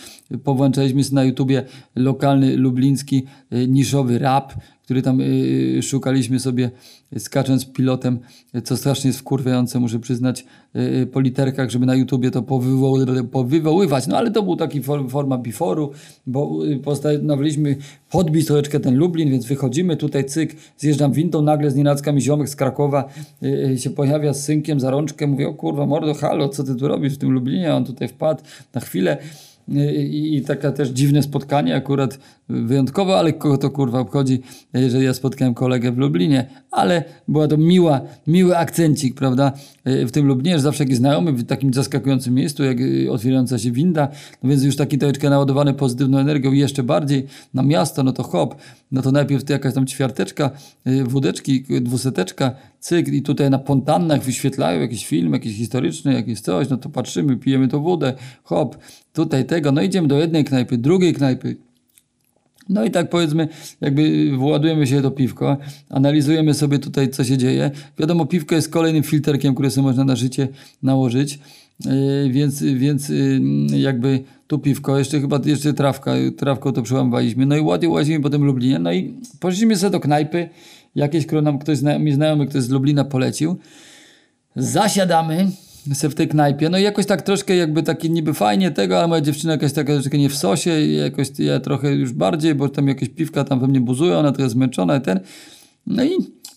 powłączaliśmy 0.44 1.04
sobie 1.04 1.16
na 1.16 1.24
YouTubie 1.24 1.64
lokalny, 1.96 2.58
lubliński, 2.58 3.24
y, 3.54 3.68
niszowy 3.68 4.20
rap, 4.20 4.54
który 4.86 5.02
tam 5.02 5.22
y, 5.22 5.80
szukaliśmy 5.84 6.40
sobie 6.40 6.72
skacząc 7.18 7.66
pilotem, 7.66 8.20
co 8.64 8.78
strasznie 8.78 9.08
jest 9.08 9.20
wkurwiające, 9.20 9.80
muszę 9.80 10.00
przyznać, 10.00 10.46
y, 10.76 11.08
po 11.08 11.20
literkach, 11.20 11.70
żeby 11.70 11.86
na 11.86 11.96
YouTubie 11.96 12.32
to 12.32 12.42
powywoły, 12.42 13.24
powywoływać. 13.24 14.08
No 14.08 14.18
ale 14.18 14.32
to 14.32 14.44
był 14.44 14.56
taki 14.56 14.84
form, 14.84 15.10
forma 15.10 15.38
biforu, 15.38 15.92
bo 16.28 16.66
y, 16.66 16.80
postanowiliśmy 16.80 17.76
podbić 18.12 18.48
troszeczkę 18.48 18.80
ten 18.80 18.96
Lublin, 18.96 19.32
więc 19.32 19.46
wychodzimy 19.46 19.98
tutaj, 19.98 20.26
cyk, 20.26 20.56
zjeżdżam 20.78 21.14
wintą, 21.14 21.42
nagle 21.42 21.72
z 21.72 21.76
nienacka 21.76 22.12
mi 22.12 22.22
ziomek 22.22 22.50
z 22.50 22.56
Krakowa 22.56 23.10
y, 23.44 23.78
się 23.78 23.90
pojawia 23.90 24.34
z 24.34 24.44
synkiem 24.44 24.80
za 24.80 24.92
rączkę, 24.92 25.28
mówię, 25.28 25.48
o 25.48 25.54
kurwa 25.54 25.86
mordo, 25.86 26.14
halo, 26.14 26.50
co 26.50 26.64
ty 26.64 26.76
tu 26.76 26.88
robisz 26.88 27.14
w 27.14 27.18
tym 27.18 27.32
Lublinie? 27.32 27.74
On 27.74 27.86
tutaj 27.86 28.08
wpadł 28.08 28.44
na 28.74 28.82
chwilę. 28.82 29.18
I, 29.68 30.38
I 30.38 30.42
taka 30.42 30.72
też 30.72 30.90
dziwne 30.90 31.24
spotkanie, 31.24 31.76
akurat 31.76 32.20
wyjątkowe, 32.50 33.16
ale 33.16 33.34
kogo 33.34 33.58
to 33.58 33.70
kurwa 33.70 34.00
obchodzi, 34.00 34.42
jeżeli 34.74 35.06
ja 35.06 35.14
spotkałem 35.14 35.54
kolegę 35.54 35.92
w 35.92 35.98
Lublinie, 35.98 36.48
ale 36.72 37.04
była 37.28 37.48
to 37.48 37.58
miła, 37.58 38.02
miły 38.28 38.58
akcencik, 38.58 39.16
prawda, 39.16 39.52
w 39.86 40.12
tym 40.12 40.28
Lublinie, 40.28 40.56
że 40.56 40.62
zawsze 40.62 40.84
jakiś 40.84 40.98
znajomy 40.98 41.32
w 41.32 41.44
takim 41.44 41.74
zaskakującym 41.74 42.34
miejscu, 42.34 42.64
jak 42.64 42.78
otwierająca 43.10 43.60
się 43.60 43.72
winda, 43.72 44.08
no 44.44 44.50
więc 44.50 44.64
już 44.64 44.76
taki 44.76 44.98
troszeczkę 44.98 45.30
naładowany 45.30 45.74
pozytywną 45.74 46.18
energią 46.18 46.52
jeszcze 46.52 46.84
bardziej 46.84 47.26
na 47.54 47.64
miasto, 47.64 48.04
no 48.04 48.12
to 48.12 48.24
hop, 48.24 48.56
no 48.92 49.02
to 49.02 49.12
najpierw 49.12 49.44
to 49.44 49.54
jakaś 49.54 49.74
tam 49.74 49.88
ćwiarteczka, 49.88 50.52
wódeczki, 51.04 51.64
dwuseteczka, 51.82 52.56
cyk 52.86 53.08
i 53.08 53.22
tutaj 53.22 53.50
na 53.50 53.60
pontannach 53.60 54.24
wyświetlają 54.24 54.82
jakiś 54.82 55.06
film, 55.06 55.34
jakiś 55.34 55.58
historyczny, 55.58 56.14
jakieś 56.14 56.40
coś, 56.40 56.70
no 56.70 56.78
to 56.78 56.90
patrzymy, 56.90 57.38
pijemy 57.38 57.68
to 57.68 57.80
wodę, 57.80 58.14
hop, 58.44 58.78
tutaj 59.14 59.46
tego, 59.46 59.72
no 59.72 59.82
idziemy 59.82 60.08
do 60.08 60.20
jednej 60.20 60.44
knajpy, 60.44 60.78
drugiej 60.78 61.14
knajpy, 61.14 61.56
no 62.70 62.86
i 62.86 62.92
tak 62.92 63.10
powiedzmy, 63.10 63.48
jakby 63.82 64.32
władujemy 64.38 64.88
się 64.88 65.02
do 65.02 65.12
piwko, 65.12 65.58
analizujemy 65.90 66.54
sobie 66.54 66.80
tutaj, 66.80 67.10
co 67.10 67.24
się 67.24 67.38
dzieje. 67.38 67.72
Wiadomo, 68.00 68.26
piwko 68.26 68.56
jest 68.56 68.70
kolejnym 68.70 69.04
filterkiem, 69.04 69.54
który 69.54 69.72
sobie 69.72 69.88
można 69.88 70.04
na 70.04 70.16
życie 70.16 70.48
nałożyć, 70.84 71.40
yy, 71.86 72.30
więc, 72.30 72.64
więc 72.64 73.10
yy, 73.10 73.80
jakby 73.80 74.24
tu 74.48 74.60
piwko, 74.60 74.98
jeszcze 74.98 75.22
chyba 75.22 75.40
jeszcze 75.46 75.74
trawka, 75.74 76.12
trawką 76.38 76.72
to 76.72 76.82
przełamywaliśmy. 76.82 77.46
No 77.46 77.58
i 77.58 77.62
ładnie 77.62 77.90
łazimy 77.90 78.20
po 78.20 78.30
tym 78.30 78.44
Lublinie, 78.44 78.80
no 78.80 78.94
i 78.94 79.14
poszliśmy 79.40 79.78
sobie 79.78 79.92
do 79.92 80.00
knajpy, 80.00 80.50
jakieś, 80.96 81.26
którą 81.26 81.42
nam 81.42 81.60
ktoś, 81.60 81.80
mi 82.00 82.14
znajomy, 82.14 82.48
ktoś 82.48 82.64
z 82.64 82.70
Lublina 82.70 83.04
polecił. 83.04 83.58
Zasiadamy, 84.56 85.48
se 85.94 86.10
w 86.10 86.16
tej 86.16 86.28
knajpie. 86.28 86.70
No 86.70 86.78
i 86.78 86.84
jakoś 86.84 87.06
tak 87.06 87.22
troszkę 87.22 87.56
jakby 87.56 87.84
taki 87.84 88.12
niby 88.12 88.34
fajnie 88.34 88.72
tego, 88.72 88.98
ale 88.98 89.08
moja 89.08 89.22
dziewczyna 89.22 89.54
jakaś 89.54 89.74
taka 89.74 89.94
troszkę 89.94 90.18
nie 90.18 90.30
w 90.30 90.38
sosie 90.38 90.82
i 90.82 90.96
jakoś 90.96 91.28
ja 91.40 91.60
trochę 91.60 91.94
już 91.94 92.14
bardziej, 92.14 92.56
bo 92.56 92.70
tam 92.70 92.88
jakieś 92.88 93.10
piwka 93.10 93.44
tam 93.44 93.60
we 93.60 93.68
mnie 93.68 93.82
buzują, 93.82 94.18
ona 94.18 94.32
trochę 94.32 94.50
zmęczona 94.50 94.98
i 94.98 95.02
ten. 95.02 95.20
No 95.88 96.04
i, 96.04 96.10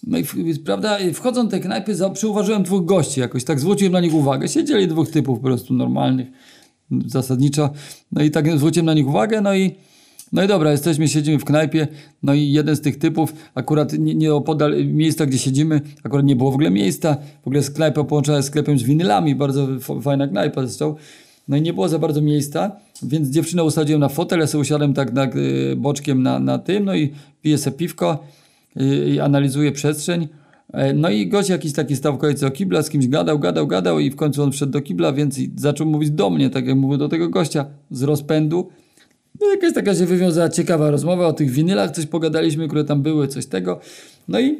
no 0.07 0.18
i 0.18 0.25
prawda, 0.64 0.99
wchodząc 1.14 1.47
do 1.47 1.50
tej 1.50 1.61
knajpy 1.61 1.95
przyuważyłem 2.14 2.62
dwóch 2.62 2.85
gości 2.85 3.21
jakoś, 3.21 3.45
tak 3.45 3.61
zwróciłem 3.61 3.92
na 3.92 4.00
nich 4.00 4.14
uwagę. 4.14 4.49
Siedzieli 4.49 4.88
dwóch 4.88 5.11
typów 5.11 5.38
po 5.38 5.45
prostu 5.45 5.75
normalnych, 5.75 6.28
zasadniczo. 7.07 7.71
No 8.12 8.23
i 8.23 8.30
tak 8.30 8.59
zwróciłem 8.59 8.87
na 8.87 8.95
nich 8.95 9.09
uwagę, 9.09 9.40
no 9.40 9.54
i 9.54 9.75
no 10.32 10.42
i 10.42 10.47
dobra, 10.47 10.73
jesteśmy, 10.73 11.08
siedzimy 11.08 11.38
w 11.38 11.44
knajpie, 11.44 11.88
no 12.23 12.35
i 12.35 12.52
jeden 12.52 12.76
z 12.76 12.80
tych 12.80 12.99
typów, 12.99 13.32
akurat 13.54 13.92
nie, 13.99 14.35
opodal 14.35 14.87
miejsca, 14.87 15.26
gdzie 15.26 15.38
siedzimy, 15.38 15.80
akurat 16.02 16.26
nie 16.26 16.37
było 16.37 16.50
w 16.50 16.54
ogóle 16.54 16.70
miejsca, 16.70 17.16
w 17.42 17.47
ogóle 17.47 17.62
knajpa 17.62 18.04
połączona 18.04 18.42
z 18.42 18.47
sklepem 18.47 18.78
z 18.78 18.82
winylami, 18.82 19.35
bardzo 19.35 19.68
fajna 20.02 20.28
knajpa 20.28 20.66
zresztą, 20.66 20.94
no 21.49 21.56
i 21.56 21.62
nie 21.62 21.73
było 21.73 21.88
za 21.88 21.99
bardzo 21.99 22.20
miejsca, 22.20 22.76
więc 23.02 23.28
dziewczynę 23.28 23.64
usadziłem 23.64 24.00
na 24.00 24.08
fotel, 24.08 24.40
ja 24.40 24.47
sobie 24.47 24.62
usiadłem 24.62 24.94
tak 24.94 25.37
y, 25.37 25.76
boczkiem 25.76 26.23
na, 26.23 26.38
na 26.38 26.58
tym, 26.58 26.85
no 26.85 26.94
i 26.94 27.12
piję 27.42 27.58
sobie 27.58 27.76
piwko 27.76 28.25
y, 28.80 29.08
i 29.08 29.20
analizuję 29.20 29.73
przestrzeń, 29.73 30.28
e, 30.73 30.92
no 30.92 31.11
i 31.11 31.26
gość 31.26 31.49
jakiś 31.49 31.73
taki 31.73 31.97
stał 31.97 32.14
w 32.14 32.18
kolejce 32.18 32.47
o 32.47 32.50
kibla, 32.50 32.82
z 32.82 32.90
kimś 32.90 33.08
gadał, 33.08 33.38
gadał, 33.38 33.66
gadał 33.66 33.99
i 33.99 34.11
w 34.11 34.16
końcu 34.16 34.42
on 34.42 34.52
wszedł 34.52 34.73
do 34.73 34.80
kibla, 34.80 35.12
więc 35.12 35.38
zaczął 35.56 35.87
mówić 35.87 36.11
do 36.11 36.30
mnie, 36.30 36.50
tak 36.50 36.66
jak 36.66 36.76
mówił 36.76 36.99
do 36.99 37.08
tego 37.08 37.28
gościa, 37.28 37.64
z 37.90 38.02
rozpędu. 38.02 38.68
No 39.40 39.50
jakaś 39.50 39.75
taka 39.75 39.94
się 39.94 40.06
wywiązała 40.06 40.49
ciekawa 40.49 40.90
rozmowa 40.90 41.26
o 41.26 41.32
tych 41.32 41.50
winylach, 41.50 41.90
coś 41.90 42.06
pogadaliśmy, 42.06 42.68
które 42.68 42.85
tam 42.85 43.02
były, 43.02 43.28
coś 43.28 43.47
tego. 43.47 43.80
No 44.28 44.40
i 44.40 44.58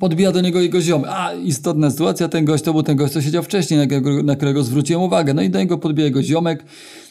podbija 0.00 0.32
do 0.32 0.40
niego 0.40 0.60
jego 0.60 0.80
ziomy. 0.80 1.10
A, 1.10 1.34
istotna 1.34 1.90
sytuacja, 1.90 2.28
ten 2.28 2.44
gość 2.44 2.64
to 2.64 2.72
był 2.72 2.82
ten 2.82 2.96
gość, 2.96 3.12
co 3.12 3.22
siedział 3.22 3.42
wcześniej, 3.42 3.80
na 3.80 3.86
którego, 3.86 4.22
na 4.22 4.36
którego 4.36 4.62
zwróciłem 4.62 5.02
uwagę. 5.02 5.34
No 5.34 5.42
i 5.42 5.50
do 5.50 5.58
niego 5.58 5.78
podbija 5.78 6.04
jego 6.04 6.22
ziomek. 6.22 6.64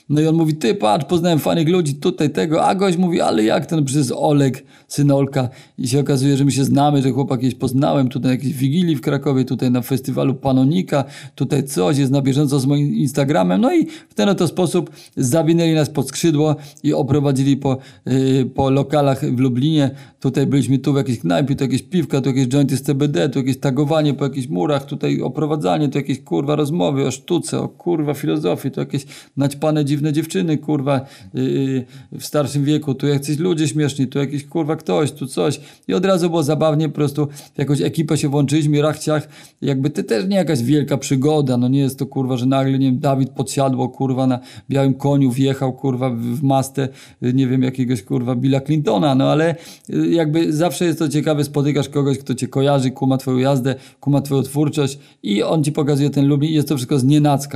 No 0.10 0.22
i 0.22 0.28
on 0.28 0.36
mówi, 0.36 0.56
ty 0.56 0.76
patrz, 0.76 1.06
poznałem 1.06 1.40
fajnych 1.40 1.70
ludzi, 1.70 1.96
tutaj 1.96 2.30
tego, 2.30 2.66
a 2.66 2.76
gość 2.76 2.98
mówi, 2.98 3.22
ale 3.22 3.44
jak 3.44 3.66
ten 3.66 3.86
przez 3.86 4.12
Olek, 4.12 4.64
synolka. 4.88 5.50
I 5.78 5.88
się 5.88 6.00
okazuje, 6.00 6.38
że 6.38 6.46
my 6.46 6.52
się 6.52 6.64
znamy, 6.64 7.02
że 7.02 7.12
chłopak 7.12 7.40
kiedyś 7.40 7.56
poznałem, 7.56 8.10
tutaj 8.10 8.30
na 8.30 8.32
jakiejś 8.32 8.54
wigilii 8.54 8.96
w 8.96 9.02
Krakowie, 9.02 9.46
tutaj 9.46 9.72
na 9.72 9.82
festiwalu 9.82 10.36
Panonika, 10.36 11.04
tutaj 11.36 11.64
coś, 11.64 11.98
jest 11.98 12.12
na 12.12 12.22
bieżąco 12.22 12.60
z 12.60 12.66
moim 12.66 12.96
Instagramem. 12.96 13.62
No 13.62 13.76
i 13.76 13.86
w 14.10 14.14
ten 14.14 14.30
oto 14.30 14.48
sposób 14.48 14.90
zawinęli 15.18 15.74
nas 15.74 15.90
pod 15.90 16.08
skrzydło 16.08 16.56
i 16.84 16.94
oprowadzili 16.94 17.58
po, 17.58 17.78
yy, 18.06 18.46
po 18.46 18.70
lokalach 18.70 19.26
w 19.26 19.40
Lublinie. 19.40 19.92
Tutaj 20.20 20.48
byliśmy 20.48 20.80
tu 20.80 20.94
w 20.94 20.98
jakiejś 20.98 21.20
knajpie, 21.20 21.56
tu 21.56 21.64
jakieś 21.64 21.82
piwka, 21.84 22.22
tu 22.22 22.30
jakieś 22.30 22.48
jointy 22.48 22.78
z 22.78 22.82
CBD, 22.82 23.30
tu 23.30 23.40
jakieś 23.40 23.58
tagowanie 23.58 24.14
po 24.14 24.24
jakichś 24.24 24.48
murach, 24.48 24.86
tutaj 24.86 25.22
oprowadzanie, 25.22 25.90
tu 25.90 25.98
jakieś 25.98 26.20
kurwa 26.20 26.56
rozmowy 26.56 27.08
o 27.08 27.12
sztuce, 27.12 27.60
o 27.60 27.68
kurwa 27.68 28.14
filozofii, 28.14 28.72
tu 28.72 28.80
jakieś 28.80 29.06
naćpane 29.38 29.86
dziwne 29.86 29.95
dziewczyny, 30.12 30.58
kurwa, 30.58 31.02
yy, 31.34 31.86
w 32.12 32.26
starszym 32.26 32.64
wieku, 32.64 32.94
tu 32.94 33.08
jacyś 33.08 33.40
ludzie 33.40 33.68
śmieszni, 33.68 34.08
tu 34.08 34.20
jakiś 34.20 34.46
kurwa 34.46 34.76
ktoś, 34.76 35.12
tu 35.12 35.28
coś. 35.28 35.60
I 35.88 35.94
od 35.94 36.06
razu 36.06 36.30
było 36.30 36.44
zabawnie, 36.44 36.90
po 36.90 36.96
prostu 36.96 37.28
jakąś 37.58 37.82
ekipę 37.82 38.18
się 38.18 38.30
włączyliśmy, 38.30 38.82
rachciach, 38.82 39.28
jakby 39.62 39.90
to 39.90 40.04
też 40.04 40.26
nie 40.28 40.36
jakaś 40.36 40.64
wielka 40.64 40.98
przygoda, 40.98 41.58
no 41.58 41.68
nie 41.68 41.80
jest 41.80 42.00
to 42.00 42.06
kurwa, 42.06 42.38
że 42.38 42.46
nagle, 42.46 42.80
nie 42.80 42.86
wiem, 42.86 43.00
Dawid 43.00 43.30
podsiadło, 43.30 43.90
kurwa, 43.90 44.28
na 44.28 44.40
białym 44.70 44.94
koniu 44.94 45.32
wjechał, 45.32 45.74
kurwa, 45.74 46.10
w 46.10 46.44
mastę, 46.44 46.90
nie 47.22 47.48
wiem, 47.48 47.64
jakiegoś, 47.64 48.04
kurwa, 48.04 48.36
Billa 48.36 48.62
Clintona, 48.62 49.16
no 49.16 49.32
ale 49.32 49.56
y, 49.90 50.08
jakby 50.08 50.54
zawsze 50.54 50.86
jest 50.86 51.00
to 51.00 51.10
ciekawe, 51.10 51.44
spotykasz 51.44 51.90
kogoś, 51.90 52.18
kto 52.18 52.36
cię 52.36 52.48
kojarzy, 52.48 52.92
kuma 52.92 53.18
twoją 53.18 53.38
jazdę, 53.38 53.76
kuma 54.00 54.22
twoją 54.22 54.42
twórczość 54.42 55.00
i 55.24 55.44
on 55.44 55.64
ci 55.64 55.72
pokazuje 55.72 56.10
ten 56.10 56.28
lubi 56.28 56.52
i 56.52 56.54
jest 56.54 56.68
to 56.68 56.76
wszystko 56.76 57.00
z 57.00 57.06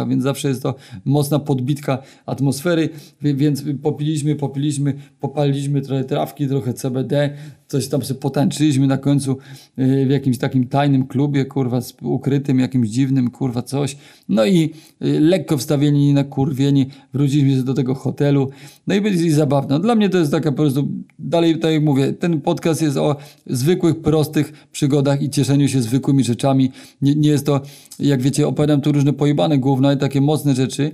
więc 0.09 0.23
zawsze 0.23 0.47
jest 0.47 0.63
to 0.63 0.75
mocna 1.05 1.39
podbitka 1.39 1.97
atmosfery, 2.29 2.89
więc 3.21 3.63
popiliśmy, 3.81 4.35
popiliśmy, 4.35 4.93
popaliliśmy 5.19 5.81
trochę 5.81 6.03
trawki, 6.03 6.47
trochę 6.47 6.73
CBD, 6.73 7.37
coś 7.69 7.87
tam 7.87 8.03
sobie 8.03 8.19
potańczyliśmy 8.19 8.87
na 8.87 8.97
końcu 8.97 9.31
y, 9.79 10.05
w 10.05 10.09
jakimś 10.09 10.37
takim 10.37 10.67
tajnym 10.67 11.07
klubie, 11.07 11.45
kurwa, 11.45 11.79
ukrytym, 12.01 12.59
jakimś 12.59 12.89
dziwnym, 12.89 13.31
kurwa, 13.31 13.61
coś. 13.61 13.97
No 14.29 14.45
i 14.45 14.73
y, 15.03 15.19
lekko 15.19 15.57
wstawieni, 15.57 16.13
nakurwieni, 16.13 16.87
wróciliśmy 17.13 17.63
do 17.63 17.73
tego 17.73 17.95
hotelu, 17.95 18.49
no 18.87 18.95
i 18.95 19.01
byli 19.01 19.31
zabawne. 19.31 19.75
No, 19.75 19.79
dla 19.79 19.95
mnie 19.95 20.09
to 20.09 20.17
jest 20.17 20.31
taka 20.31 20.51
po 20.51 20.57
prostu, 20.57 20.87
dalej 21.19 21.59
tak 21.59 21.71
jak 21.71 21.83
mówię, 21.83 22.13
ten 22.13 22.41
podcast 22.41 22.81
jest 22.81 22.97
o 22.97 23.15
zwykłych, 23.47 24.01
prostych 24.01 24.67
przygodach 24.71 25.21
i 25.21 25.29
cieszeniu 25.29 25.67
się 25.67 25.81
zwykłymi 25.81 26.23
rzeczami. 26.23 26.71
Nie, 27.01 27.15
nie 27.15 27.29
jest 27.29 27.45
to, 27.45 27.61
jak 27.99 28.21
wiecie, 28.21 28.47
opowiadam 28.47 28.81
tu 28.81 28.91
różne 28.91 29.13
pojebane 29.13 29.57
główne 29.57 29.93
i 29.93 29.97
takie 29.97 30.21
mocne 30.21 30.55
rzeczy. 30.55 30.91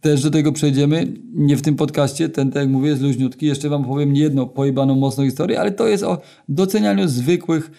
Też 0.00 0.22
do 0.22 0.30
tego 0.30 0.52
przejdziemy, 0.52 1.12
nie 1.34 1.56
w 1.56 1.62
tym 1.62 1.76
podcaście, 1.76 2.28
ten, 2.28 2.50
tak 2.50 2.62
jak 2.62 2.70
mówię, 2.70 2.88
jest 2.88 3.02
luźniutki. 3.02 3.46
Jeszcze 3.46 3.68
wam 3.68 3.84
powiem 3.84 4.12
nie 4.12 4.20
jedną 4.20 4.48
pojebaną, 4.48 4.94
mocną 4.94 5.24
historię, 5.24 5.60
ale 5.60 5.70
to 5.70 5.88
jest 5.88 5.99
jest 6.00 6.12
o 6.12 6.22
docenianiu 6.48 7.08
zwykłych 7.08 7.70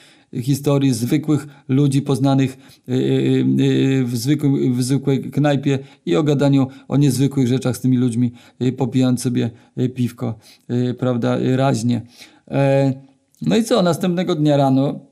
historii, 0.41 0.93
zwykłych 0.93 1.47
ludzi 1.67 2.01
poznanych 2.01 2.57
y, 2.89 2.93
y, 2.93 2.97
y, 3.63 4.05
w, 4.05 4.17
zwykłym, 4.17 4.73
w 4.73 4.83
zwykłej 4.83 5.21
knajpie 5.21 5.79
i 6.05 6.15
o 6.15 6.23
gadaniu 6.23 6.67
o 6.87 6.97
niezwykłych 6.97 7.47
rzeczach 7.47 7.77
z 7.77 7.79
tymi 7.79 7.97
ludźmi, 7.97 8.31
popijając 8.77 9.21
sobie 9.21 9.49
piwko, 9.95 10.39
prawda, 10.99 11.37
raźnie. 11.55 12.01
E, 12.51 12.93
no 13.41 13.55
i 13.55 13.63
co, 13.63 13.81
następnego 13.81 14.35
dnia 14.35 14.57
rano 14.57 15.10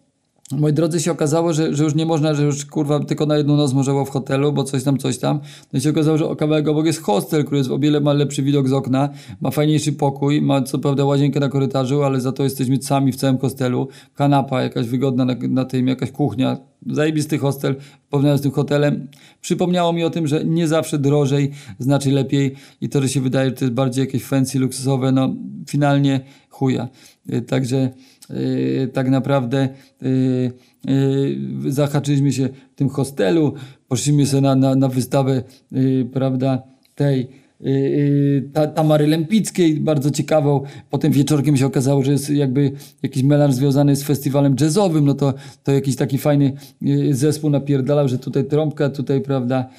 Moi 0.57 0.73
drodzy, 0.73 0.99
się 0.99 1.11
okazało, 1.11 1.53
że, 1.53 1.75
że 1.75 1.83
już 1.83 1.95
nie 1.95 2.05
można, 2.05 2.33
że 2.33 2.43
już 2.43 2.65
kurwa 2.65 2.99
tylko 2.99 3.25
na 3.25 3.37
jedną 3.37 3.57
noc 3.57 3.73
może 3.73 3.91
było 3.91 4.05
w 4.05 4.09
hotelu, 4.09 4.53
bo 4.53 4.63
coś 4.63 4.83
tam, 4.83 4.97
coś 4.97 5.17
tam. 5.17 5.39
No 5.73 5.79
i 5.79 5.81
się 5.81 5.89
okazało, 5.89 6.17
że 6.17 6.29
o 6.29 6.35
kawałek 6.35 6.67
obok 6.67 6.85
jest 6.85 7.01
hostel, 7.01 7.43
który 7.45 7.57
jest 7.57 7.71
o 7.71 7.79
wiele 7.79 7.99
ma 7.99 8.13
lepszy 8.13 8.43
widok 8.43 8.67
z 8.69 8.73
okna, 8.73 9.09
ma 9.41 9.51
fajniejszy 9.51 9.93
pokój, 9.93 10.41
ma 10.41 10.61
co 10.61 10.79
prawda 10.79 11.05
łazienkę 11.05 11.39
na 11.39 11.49
korytarzu, 11.49 12.03
ale 12.03 12.21
za 12.21 12.31
to 12.31 12.43
jesteśmy 12.43 12.81
sami 12.81 13.11
w 13.11 13.15
całym 13.15 13.37
hostelu. 13.37 13.87
Kanapa 14.15 14.61
jakaś 14.61 14.87
wygodna 14.87 15.25
na, 15.25 15.35
na 15.49 15.65
tym, 15.65 15.87
jakaś 15.87 16.11
kuchnia. 16.11 16.57
Zajebisty 16.87 17.37
hostel, 17.37 17.75
porównając 18.09 18.41
z 18.41 18.43
tym 18.43 18.51
hotelem. 18.51 19.07
Przypomniało 19.41 19.93
mi 19.93 20.03
o 20.03 20.09
tym, 20.09 20.27
że 20.27 20.45
nie 20.45 20.67
zawsze 20.67 20.97
drożej 20.97 21.51
znaczy 21.79 22.11
lepiej 22.11 22.55
i 22.81 22.89
to, 22.89 23.01
że 23.01 23.09
się 23.09 23.21
wydaje, 23.21 23.49
że 23.49 23.55
to 23.55 23.65
jest 23.65 23.75
bardziej 23.75 24.05
jakieś 24.05 24.23
fancy, 24.23 24.59
luksusowe, 24.59 25.11
no 25.11 25.35
finalnie 25.67 26.19
chuja. 26.49 26.87
Y, 27.33 27.41
także 27.41 27.89
Y, 28.31 28.89
tak 28.93 29.09
naprawdę 29.09 29.69
y, 30.03 30.51
zahaczyliśmy 31.67 32.33
się 32.33 32.49
w 32.71 32.75
tym 32.75 32.89
hostelu, 32.89 33.53
poszliśmy 33.87 34.25
sobie 34.25 34.41
na, 34.41 34.55
na, 34.55 34.75
na 34.75 34.87
wystawę, 34.87 35.43
prawda, 36.13 36.63
tej 36.95 37.27
ta, 38.53 38.67
Tamary 38.67 39.07
Lempickiej, 39.07 39.79
bardzo 39.79 40.11
ciekawą. 40.11 40.61
Potem 40.89 41.11
wieczorkiem 41.11 41.57
się 41.57 41.65
okazało, 41.65 42.03
że 42.03 42.11
jest 42.11 42.29
jakby 42.29 42.71
jakiś 43.03 43.23
melanż 43.23 43.55
związany 43.55 43.95
z 43.95 44.03
festiwalem 44.03 44.55
jazzowym, 44.61 45.05
no 45.05 45.13
to, 45.13 45.33
to 45.63 45.71
jakiś 45.71 45.95
taki 45.95 46.17
fajny 46.17 46.53
y, 46.87 47.15
zespół 47.15 47.49
napierdalał, 47.49 48.07
że 48.07 48.19
tutaj 48.19 48.45
trąbka, 48.45 48.89
tutaj, 48.89 49.21
prawda, 49.21 49.69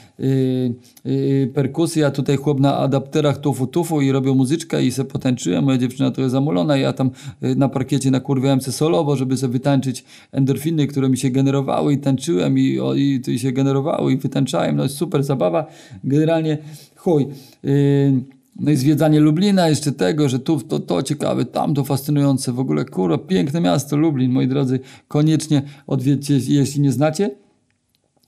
perkusja, 1.55 2.11
tutaj 2.11 2.37
chłop 2.37 2.61
na 2.61 2.77
adapterach 2.77 3.39
tufu 3.39 3.67
tufu 3.67 4.01
i 4.01 4.13
robią 4.13 4.35
muzyczkę 4.35 4.85
i 4.85 4.93
se 4.93 5.05
potęczyłem, 5.05 5.65
moja 5.65 5.79
dziewczyna 5.79 6.11
to 6.11 6.21
jest 6.21 6.33
zamulona, 6.33 6.77
ja 6.77 6.93
tam 6.93 7.11
na 7.41 7.69
parkiecie 7.69 8.11
nakurwiałem 8.11 8.61
se 8.61 8.73
solowo, 8.73 9.17
żeby 9.17 9.37
sobie 9.37 9.53
wytańczyć 9.53 10.05
endorfiny, 10.33 10.87
które 10.87 11.09
mi 11.09 11.19
się 11.19 11.31
generowały 11.31 11.93
i 11.93 11.99
tańczyłem 11.99 12.59
i, 12.59 12.81
o, 12.81 12.95
i, 12.95 13.23
i 13.27 13.39
się 13.39 13.53
generowały 13.53 14.13
i 14.13 14.17
wytańczałem, 14.17 14.77
no 14.77 14.89
super 14.89 15.23
zabawa, 15.23 15.67
generalnie 16.05 16.59
chuj. 17.01 17.27
Yy, 17.63 18.23
no 18.61 18.71
i 18.71 18.77
zwiedzanie 18.77 19.21
Lublina, 19.21 19.69
jeszcze 19.69 19.93
tego, 19.93 20.29
że 20.29 20.39
tu 20.39 20.61
to, 20.61 20.79
to 20.79 21.03
ciekawe, 21.03 21.45
tam 21.45 21.75
to 21.75 21.85
fascynujące, 21.85 22.53
w 22.53 22.61
ogóle 22.61 22.85
kurwa, 22.85 23.19
piękne 23.19 23.61
miasto 23.61 23.97
Lublin, 23.97 24.33
moi 24.33 24.49
drodzy, 24.49 24.81
koniecznie 25.09 25.63
odwiedźcie, 25.87 26.39
jeśli 26.49 26.81
nie 26.81 26.93
znacie. 26.93 27.31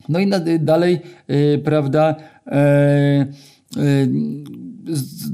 No 0.08 0.18
i 0.18 0.26
na, 0.26 0.40
dalej, 0.60 1.00
yy, 1.28 1.60
prawda, 1.64 2.14
yy, 2.46 2.52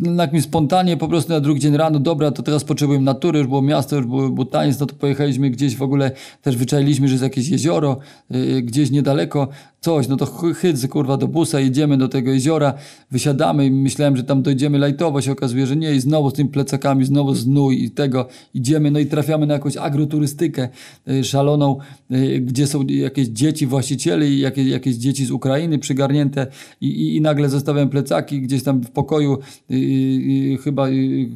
na 0.00 0.22
jakimś 0.22 0.42
spontanie, 0.42 0.96
po 0.96 1.08
prostu 1.08 1.32
na 1.32 1.40
drugi 1.40 1.60
dzień 1.60 1.76
rano, 1.76 1.98
dobra, 1.98 2.30
to 2.30 2.42
teraz 2.42 2.64
potrzebujemy 2.64 3.04
natury, 3.04 3.38
już 3.38 3.48
było 3.48 3.62
miasto, 3.62 3.96
już 3.96 4.06
było 4.06 4.28
butaniec, 4.28 4.80
no 4.80 4.86
to 4.86 4.94
pojechaliśmy 4.94 5.50
gdzieś 5.50 5.76
w 5.76 5.82
ogóle, 5.82 6.10
też 6.42 6.56
wyczailiśmy, 6.56 7.08
że 7.08 7.14
jest 7.14 7.24
jakieś 7.24 7.48
jezioro, 7.48 7.98
yy, 8.30 8.62
gdzieś 8.62 8.90
niedaleko, 8.90 9.48
coś, 9.88 10.08
no 10.08 10.16
to 10.16 10.26
chydzę 10.54 10.88
kurwa 10.88 11.16
do 11.16 11.28
busa, 11.28 11.60
jedziemy 11.60 11.96
do 11.96 12.08
tego 12.08 12.32
jeziora, 12.32 12.74
wysiadamy 13.10 13.66
i 13.66 13.70
myślałem, 13.70 14.16
że 14.16 14.24
tam 14.24 14.42
dojdziemy 14.42 14.78
lajtowo, 14.78 15.20
się 15.20 15.32
okazuje, 15.32 15.66
że 15.66 15.76
nie 15.76 15.94
i 15.94 16.00
znowu 16.00 16.30
z 16.30 16.32
tymi 16.32 16.50
plecakami, 16.50 17.04
znowu 17.04 17.34
znój 17.34 17.84
i 17.84 17.90
tego, 17.90 18.28
idziemy, 18.54 18.90
no 18.90 18.98
i 18.98 19.06
trafiamy 19.06 19.46
na 19.46 19.54
jakąś 19.54 19.76
agroturystykę 19.76 20.68
yy, 21.06 21.24
szaloną, 21.24 21.76
yy, 22.10 22.40
gdzie 22.40 22.66
są 22.66 22.82
jakieś 22.86 23.28
dzieci 23.28 23.66
właścicieli, 23.66 24.40
jakieś, 24.40 24.66
jakieś 24.66 24.96
dzieci 24.96 25.24
z 25.24 25.30
Ukrainy 25.30 25.78
przygarnięte 25.78 26.46
i, 26.80 26.86
i, 26.86 27.16
i 27.16 27.20
nagle 27.20 27.48
zostawiam 27.48 27.88
plecaki 27.88 28.40
gdzieś 28.42 28.62
tam 28.62 28.80
w 28.80 28.90
pokoju, 28.90 29.38
chyba, 30.64 30.86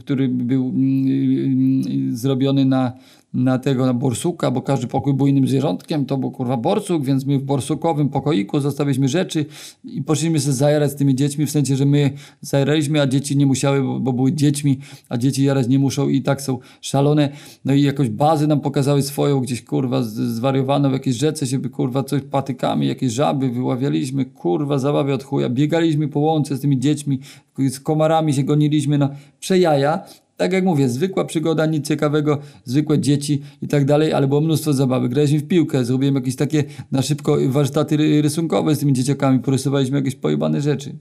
który 0.01 0.29
był 0.29 0.69
mm, 0.69 2.17
zrobiony 2.17 2.65
na 2.65 2.93
na 3.35 3.59
tego 3.59 3.87
na 3.87 3.95
borsuka, 3.95 4.51
bo 4.51 4.63
każdy 4.63 4.87
pokój 4.87 5.15
był 5.15 5.27
innym 5.27 5.49
zwierzątkiem, 5.49 6.07
to 6.07 6.17
był 6.17 6.31
kurwa 6.31 6.57
borsuk, 6.57 7.05
więc 7.05 7.27
my 7.27 7.39
w 7.39 7.43
borsukowym 7.43 8.09
pokoiku 8.09 8.61
zostawiliśmy 8.61 9.09
rzeczy 9.09 9.47
i 9.85 10.03
poszliśmy 10.03 10.41
się 10.41 10.53
zajarać 10.53 10.91
z 10.91 10.95
tymi 10.95 11.15
dziećmi, 11.15 11.47
w 11.47 11.51
sensie, 11.51 11.77
że 11.77 11.87
my 11.87 12.11
zajaraliśmy, 12.41 13.01
a 13.01 13.07
dzieci 13.07 13.37
nie 13.37 13.47
musiały, 13.47 13.83
bo, 13.83 14.01
bo 14.01 14.13
były 14.13 14.33
dziećmi, 14.33 14.79
a 15.09 15.19
dzieci 15.19 15.45
jarać 15.45 15.69
nie 15.69 15.79
muszą 15.79 16.09
i 16.09 16.23
tak 16.23 16.43
są 16.43 16.59
szalone. 16.81 17.29
No 17.65 17.75
i 17.75 17.83
jakoś 17.83 18.09
bazy 18.09 18.47
nam 18.47 18.61
pokazały 18.61 19.03
swoją, 19.03 19.41
gdzieś 19.41 19.65
kurwa 19.65 20.03
zwariowano 20.03 20.91
w 20.91 20.93
jakiejś 20.93 21.17
rzece, 21.17 21.47
żeby 21.47 21.71
kurwa 21.71 22.05
coś 22.05 22.23
patykami, 22.23 22.87
jakieś 22.87 23.13
żaby 23.13 23.51
wyławialiśmy, 23.51 24.25
kurwa 24.25 24.79
zabawy 24.79 25.15
od 25.15 25.25
chuja, 25.25 25.49
biegaliśmy 25.49 26.09
po 26.09 26.21
łące 26.21 26.57
z 26.57 26.61
tymi 26.61 26.79
dziećmi, 26.79 27.19
z 27.59 27.81
komarami 27.81 28.35
się 28.35 28.43
goniliśmy 28.43 28.99
na 28.99 29.11
przejaja, 29.41 30.05
tak 30.43 30.53
jak 30.53 30.65
mówię, 30.65 30.89
zwykła 30.89 31.25
przygoda, 31.25 31.67
nic 31.67 31.89
ciekawego, 31.89 32.39
zwykłe 32.65 32.99
dzieci 32.99 33.43
i 33.63 33.69
tak 33.69 33.85
dalej, 33.85 34.13
ale 34.13 34.29
było 34.29 34.41
mnóstwo 34.41 34.73
zabawy. 34.73 35.09
Graliśmy 35.09 35.39
w 35.39 35.49
piłkę, 35.49 35.85
zrobiłem 35.85 36.15
jakieś 36.15 36.37
takie 36.37 36.65
na 36.93 37.03
szybko 37.03 37.37
warsztaty 37.49 38.23
rysunkowe 38.23 38.75
z 38.75 38.79
tymi 38.79 38.93
dzieciakami, 38.93 39.39
porysowaliśmy 39.39 39.99
jakieś 39.99 40.15
pojebane 40.15 40.61
rzeczy. 40.61 40.95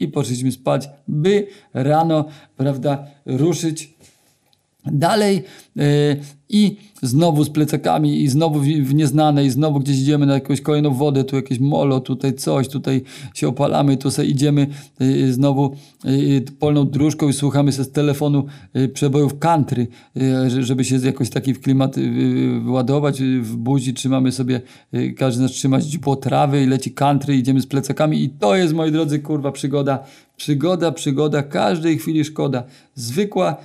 I 0.00 0.08
poszliśmy 0.08 0.52
spać, 0.52 0.90
by 1.08 1.46
rano, 1.74 2.24
prawda, 2.56 3.06
ruszyć 3.26 3.94
dalej. 4.84 5.42
I 6.52 6.76
znowu 7.02 7.44
z 7.44 7.50
plecakami 7.50 8.22
i 8.22 8.28
znowu 8.28 8.60
w 8.60 8.94
nieznane 8.94 9.44
i 9.44 9.50
znowu 9.50 9.80
gdzieś 9.80 9.98
idziemy 9.98 10.26
na 10.26 10.34
jakąś 10.34 10.60
kolejną 10.60 10.94
wodę, 10.94 11.24
tu 11.24 11.36
jakieś 11.36 11.58
molo, 11.58 12.00
tutaj 12.00 12.34
coś, 12.34 12.68
tutaj 12.68 13.02
się 13.34 13.48
opalamy, 13.48 13.96
tu 13.96 14.10
sobie 14.10 14.28
idziemy 14.28 14.66
y, 15.02 15.32
znowu 15.32 15.76
y, 16.04 16.44
polną 16.58 16.84
dróżką 16.84 17.28
i 17.28 17.32
słuchamy 17.32 17.72
sobie 17.72 17.84
z 17.84 17.92
telefonu 17.92 18.44
y, 18.76 18.88
przebojów 18.88 19.38
country, 19.38 19.86
żeby 20.58 20.84
się 20.84 20.96
jakoś 20.96 21.30
taki 21.30 21.54
w 21.54 21.60
klimat 21.60 21.96
wyładować 22.64 23.22
w 23.22 23.56
buzi, 23.56 23.94
trzymamy 23.94 24.32
sobie, 24.32 24.60
każdy 25.16 25.42
nas 25.42 25.50
trzyma 25.50 25.80
źdźbło 25.80 26.16
trawy 26.16 26.62
i 26.62 26.66
leci 26.66 26.90
country, 26.90 27.36
idziemy 27.36 27.60
z 27.60 27.66
plecakami 27.66 28.22
i 28.22 28.30
to 28.30 28.56
jest, 28.56 28.74
moi 28.74 28.92
drodzy, 28.92 29.18
kurwa 29.18 29.52
przygoda, 29.52 29.98
przygoda, 30.36 30.92
przygoda, 30.92 31.42
każdej 31.42 31.98
chwili 31.98 32.24
szkoda. 32.24 32.64
Zwykła, 32.94 33.56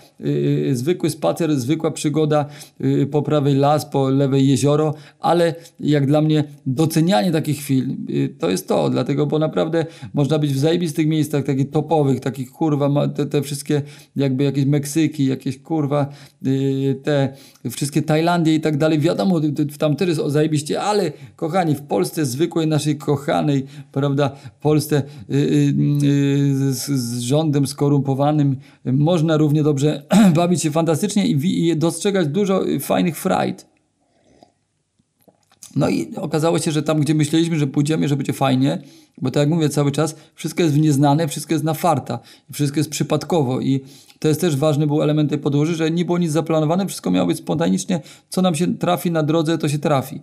zwykły 0.71 1.09
spacer, 1.09 1.59
zwykła 1.59 1.91
przygoda, 1.91 2.45
Y, 2.76 2.76
po 3.11 3.21
prawej 3.21 3.55
las, 3.55 3.85
po 3.85 4.09
lewej 4.09 4.47
jezioro, 4.47 4.93
ale 5.19 5.55
jak 5.79 6.07
dla 6.07 6.21
mnie 6.21 6.43
docenianie 6.65 7.31
takich 7.31 7.57
chwil 7.57 7.95
y, 8.09 8.35
to 8.39 8.49
jest 8.49 8.67
to, 8.67 8.89
dlatego, 8.89 9.25
bo 9.25 9.39
naprawdę 9.39 9.85
można 10.13 10.39
być 10.39 10.53
w 10.53 10.57
zajebistych 10.57 11.07
miejscach, 11.07 11.43
takich 11.43 11.69
topowych, 11.69 12.19
takich 12.19 12.51
kurwa, 12.51 13.07
te, 13.07 13.25
te 13.25 13.41
wszystkie 13.41 13.81
jakby 14.15 14.43
jakieś 14.43 14.65
Meksyki, 14.65 15.25
jakieś 15.25 15.59
kurwa, 15.59 16.09
y, 16.47 16.99
te 17.03 17.33
wszystkie 17.69 18.01
Tajlandie 18.01 18.55
i 18.55 18.61
tak 18.61 18.77
dalej, 18.77 18.99
wiadomo, 18.99 19.41
tam 19.79 19.95
też 19.95 20.07
jest 20.09 20.21
zajebiście, 20.27 20.81
ale 20.81 21.11
kochani, 21.35 21.75
w 21.75 21.81
Polsce 21.81 22.25
zwykłej, 22.25 22.67
naszej 22.67 22.97
kochanej, 22.97 23.65
prawda, 23.91 24.31
Polsce 24.61 25.03
z, 26.69 26.85
z 26.85 27.19
rządem 27.19 27.67
skorumpowanym 27.67 28.55
można 28.85 29.37
równie 29.37 29.63
dobrze 29.63 30.03
bawić 30.35 30.61
się 30.61 30.71
fantastycznie 30.71 31.27
i, 31.27 31.67
i 31.67 31.77
dostrzegać 31.77 32.27
dużo 32.27 32.66
fajnych 32.79 33.17
frajd. 33.17 33.67
No 35.75 35.89
i 35.89 36.15
okazało 36.15 36.59
się, 36.59 36.71
że 36.71 36.83
tam, 36.83 36.99
gdzie 36.99 37.15
myśleliśmy, 37.15 37.59
że 37.59 37.67
pójdziemy, 37.67 38.07
że 38.07 38.15
będzie 38.15 38.33
fajnie, 38.33 38.81
bo 39.21 39.31
tak 39.31 39.41
jak 39.41 39.49
mówię 39.49 39.69
cały 39.69 39.91
czas, 39.91 40.15
wszystko 40.35 40.63
jest 40.63 40.75
w 40.75 40.79
nieznane, 40.79 41.27
wszystko 41.27 41.53
jest 41.53 41.63
na 41.63 41.73
farta, 41.73 42.19
wszystko 42.53 42.79
jest 42.79 42.89
przypadkowo 42.89 43.61
i 43.61 43.79
to 44.19 44.27
jest 44.27 44.41
też 44.41 44.55
ważny 44.55 44.87
był 44.87 45.03
element 45.03 45.29
tej 45.29 45.39
podróży, 45.39 45.75
że 45.75 45.91
nie 45.91 46.05
było 46.05 46.17
nic 46.17 46.31
zaplanowane, 46.31 46.87
wszystko 46.87 47.11
miało 47.11 47.27
być 47.27 47.37
spontanicznie, 47.37 48.01
co 48.29 48.41
nam 48.41 48.55
się 48.55 48.77
trafi 48.77 49.11
na 49.11 49.23
drodze, 49.23 49.57
to 49.57 49.69
się 49.69 49.79
trafi. 49.79 50.21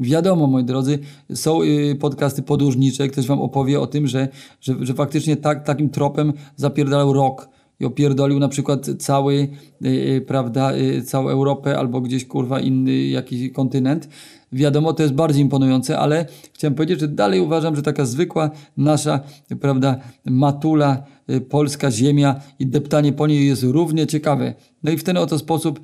Wiadomo, 0.00 0.46
moi 0.46 0.64
drodzy, 0.64 0.98
są 1.34 1.62
y, 1.62 1.96
podcasty 2.00 2.42
podróżnicze, 2.42 3.08
ktoś 3.08 3.26
wam 3.26 3.40
opowie 3.40 3.80
o 3.80 3.86
tym, 3.86 4.06
że, 4.06 4.28
że, 4.60 4.74
że 4.80 4.94
faktycznie 4.94 5.36
tak, 5.36 5.64
takim 5.64 5.90
tropem 5.90 6.32
zapierdalał 6.56 7.12
rok, 7.12 7.48
i 7.80 7.84
opierdolił 7.84 8.38
na 8.38 8.48
przykład 8.48 8.86
cały, 8.98 9.48
yy, 9.80 10.20
prawda, 10.20 10.76
yy, 10.76 11.02
całą 11.02 11.28
Europę 11.28 11.78
albo 11.78 12.00
gdzieś 12.00 12.24
kurwa 12.24 12.60
inny 12.60 13.06
jakiś 13.06 13.52
kontynent. 13.52 14.08
Wiadomo, 14.52 14.92
to 14.92 15.02
jest 15.02 15.14
bardziej 15.14 15.42
imponujące, 15.42 15.98
ale 15.98 16.26
chciałem 16.52 16.74
powiedzieć, 16.74 17.00
że 17.00 17.08
dalej 17.08 17.40
uważam, 17.40 17.76
że 17.76 17.82
taka 17.82 18.04
zwykła 18.04 18.50
nasza, 18.76 19.20
prawda, 19.60 20.00
matula, 20.24 21.02
polska 21.48 21.90
ziemia 21.90 22.40
i 22.58 22.66
deptanie 22.66 23.12
po 23.12 23.26
niej 23.26 23.46
jest 23.46 23.62
równie 23.62 24.06
ciekawe. 24.06 24.54
No 24.82 24.90
i 24.90 24.96
w 24.96 25.04
ten 25.04 25.16
oto 25.16 25.38
sposób 25.38 25.80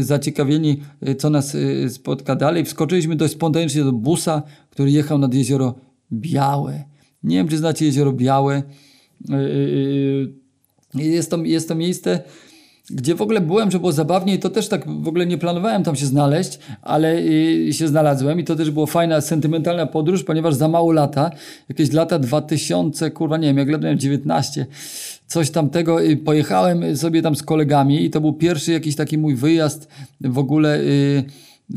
zaciekawieni, 0.00 0.80
co 1.18 1.30
nas 1.30 1.56
spotka 1.88 2.36
dalej, 2.36 2.64
wskoczyliśmy 2.64 3.16
dość 3.16 3.32
spontanicznie 3.32 3.84
do 3.84 3.92
busa, 3.92 4.42
który 4.70 4.90
jechał 4.90 5.18
nad 5.18 5.34
jezioro 5.34 5.74
Białe. 6.12 6.84
Nie 7.22 7.36
wiem, 7.36 7.48
czy 7.48 7.58
znacie 7.58 7.86
jezioro 7.86 8.12
Białe. 8.12 8.62
Jest 10.94 11.30
to, 11.30 11.36
jest 11.36 11.68
to 11.68 11.74
miejsce, 11.74 12.20
gdzie 12.90 13.14
w 13.14 13.22
ogóle 13.22 13.40
byłem, 13.40 13.70
że 13.70 13.78
było 13.78 13.92
zabawnie 13.92 14.34
i 14.34 14.38
to 14.38 14.50
też 14.50 14.68
tak 14.68 14.88
w 15.02 15.08
ogóle 15.08 15.26
nie 15.26 15.38
planowałem 15.38 15.82
tam 15.82 15.96
się 15.96 16.06
znaleźć, 16.06 16.58
ale 16.82 17.18
y, 17.18 17.72
się 17.72 17.88
znalazłem 17.88 18.40
i 18.40 18.44
to 18.44 18.56
też 18.56 18.70
była 18.70 18.86
fajna, 18.86 19.20
sentymentalna 19.20 19.86
podróż, 19.86 20.24
ponieważ 20.24 20.54
za 20.54 20.68
mało 20.68 20.92
lata, 20.92 21.30
jakieś 21.68 21.92
lata 21.92 22.18
2000, 22.18 23.10
kurwa 23.10 23.36
nie 23.36 23.48
wiem, 23.48 23.58
jak 23.58 23.68
lat 23.68 23.82
miałem 23.82 23.98
19, 23.98 24.66
coś 25.26 25.50
tamtego, 25.50 26.04
y, 26.04 26.16
pojechałem 26.16 26.96
sobie 26.96 27.22
tam 27.22 27.36
z 27.36 27.42
kolegami 27.42 28.04
i 28.04 28.10
to 28.10 28.20
był 28.20 28.32
pierwszy 28.32 28.72
jakiś 28.72 28.96
taki 28.96 29.18
mój 29.18 29.34
wyjazd 29.34 29.88
w 30.20 30.38
ogóle 30.38 30.80
y, 30.80 31.24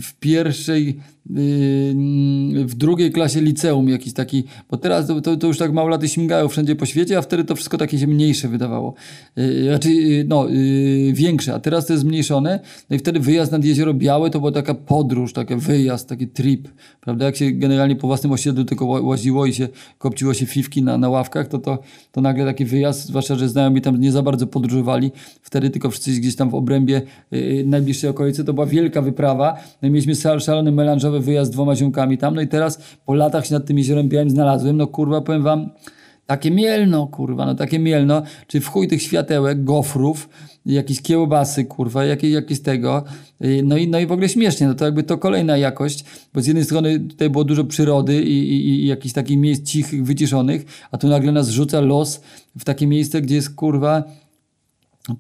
w 0.02 0.14
pierwszej 0.14 1.00
w 1.30 2.74
drugiej 2.76 3.12
klasie 3.12 3.42
liceum 3.42 3.90
jakiś 3.90 4.14
taki, 4.14 4.44
bo 4.72 4.78
teraz 4.78 5.08
to, 5.24 5.38
to 5.38 5.48
już 5.48 5.58
tak 5.58 5.74
mało 5.74 5.90
laty 5.90 6.08
śmigają 6.08 6.48
wszędzie 6.48 6.76
po 6.76 6.86
świecie, 6.86 7.18
a 7.18 7.22
wtedy 7.22 7.44
to 7.44 7.56
wszystko 7.56 7.78
takie 7.78 8.00
się 8.00 8.08
mniejsze 8.08 8.48
wydawało. 8.48 8.94
Y, 9.38 9.64
znaczy, 9.70 9.90
y, 9.90 10.26
no, 10.28 10.50
y, 10.50 11.14
większe, 11.14 11.54
a 11.54 11.60
teraz 11.60 11.86
to 11.86 11.94
jest 11.94 12.02
zmniejszone. 12.02 12.60
No 12.90 12.96
i 12.96 13.00
wtedy 13.00 13.20
wyjazd 13.20 13.52
nad 13.52 13.66
Jezioro 13.66 13.94
Białe 13.94 14.30
to 14.30 14.40
była 14.40 14.52
taka 14.52 14.74
podróż, 14.74 15.34
taki 15.34 15.56
wyjazd, 15.56 16.10
taki 16.10 16.28
trip, 16.28 16.68
prawda? 17.02 17.26
Jak 17.26 17.36
się 17.36 17.52
generalnie 17.52 17.96
po 17.96 18.08
własnym 18.08 18.32
osiedlu 18.32 18.66
tylko 18.66 18.86
łaziło 18.86 19.46
i 19.46 19.54
się 19.54 19.68
kopciło 19.98 20.34
się 20.34 20.46
fiwki 20.46 20.84
na, 20.84 20.98
na 20.98 21.10
ławkach, 21.10 21.48
to, 21.48 21.60
to, 21.60 21.80
to 22.12 22.22
nagle 22.22 22.46
taki 22.46 22.66
wyjazd, 22.66 23.08
zwłaszcza, 23.08 23.36
że 23.36 23.50
znajomi 23.50 23.82
tam 23.82 24.00
nie 24.00 24.12
za 24.12 24.22
bardzo 24.22 24.48
podróżowali, 24.48 25.12
wtedy 25.42 25.70
tylko 25.70 25.90
wszyscy 25.92 26.12
gdzieś 26.12 26.36
tam 26.36 26.50
w 26.50 26.56
obrębie 26.56 27.02
najbliższej 27.66 28.10
okolicy, 28.10 28.44
to 28.44 28.54
była 28.54 28.66
wielka 28.66 29.02
wyprawa. 29.02 29.58
No 29.82 29.88
i 29.88 29.92
mieliśmy 29.92 30.16
szalony 30.40 30.72
wyjazd 31.20 31.52
z 31.52 31.54
dwoma 31.54 31.76
ziomkami 31.76 32.18
tam, 32.18 32.36
no 32.36 32.42
i 32.42 32.48
teraz 32.48 32.98
po 33.06 33.14
latach 33.14 33.46
się 33.46 33.54
nad 33.54 33.66
tym 33.66 33.78
jeziorem 33.78 34.10
białym 34.10 34.30
znalazłem, 34.30 34.78
no 34.78 34.88
kurwa, 34.88 35.22
powiem 35.22 35.44
wam, 35.44 35.70
takie 36.28 36.52
mielno, 36.52 37.08
kurwa, 37.08 37.46
no 37.46 37.56
takie 37.56 37.80
mielno, 37.80 38.22
czy 38.48 38.62
w 38.62 38.68
chuj 38.68 38.88
tych 38.88 39.02
światełek, 39.02 39.64
gofrów, 39.64 40.30
jakieś 40.66 41.02
kiełbasy, 41.02 41.66
kurwa, 41.66 42.06
jakieś, 42.06 42.32
jakieś 42.32 42.60
tego, 42.60 43.04
no 43.64 43.78
i, 43.78 43.88
no 43.88 44.00
i 44.00 44.06
w 44.06 44.12
ogóle 44.12 44.30
śmiesznie, 44.30 44.68
no 44.68 44.74
to 44.74 44.86
jakby 44.86 45.04
to 45.04 45.18
kolejna 45.18 45.58
jakość, 45.58 46.06
bo 46.34 46.42
z 46.42 46.48
jednej 46.48 46.66
strony 46.66 47.00
tutaj 47.00 47.30
było 47.30 47.44
dużo 47.44 47.64
przyrody 47.64 48.24
i, 48.24 48.50
i, 48.54 48.84
i 48.84 48.88
jakichś 48.88 49.14
takich 49.14 49.38
miejsc 49.38 49.64
cichych, 49.64 50.04
wyciszonych, 50.04 50.66
a 50.92 50.98
tu 50.98 51.08
nagle 51.08 51.32
nas 51.32 51.50
rzuca 51.50 51.82
los 51.82 52.22
w 52.58 52.64
takie 52.64 52.88
miejsce, 52.88 53.22
gdzie 53.22 53.36
jest, 53.36 53.56
kurwa, 53.56 54.04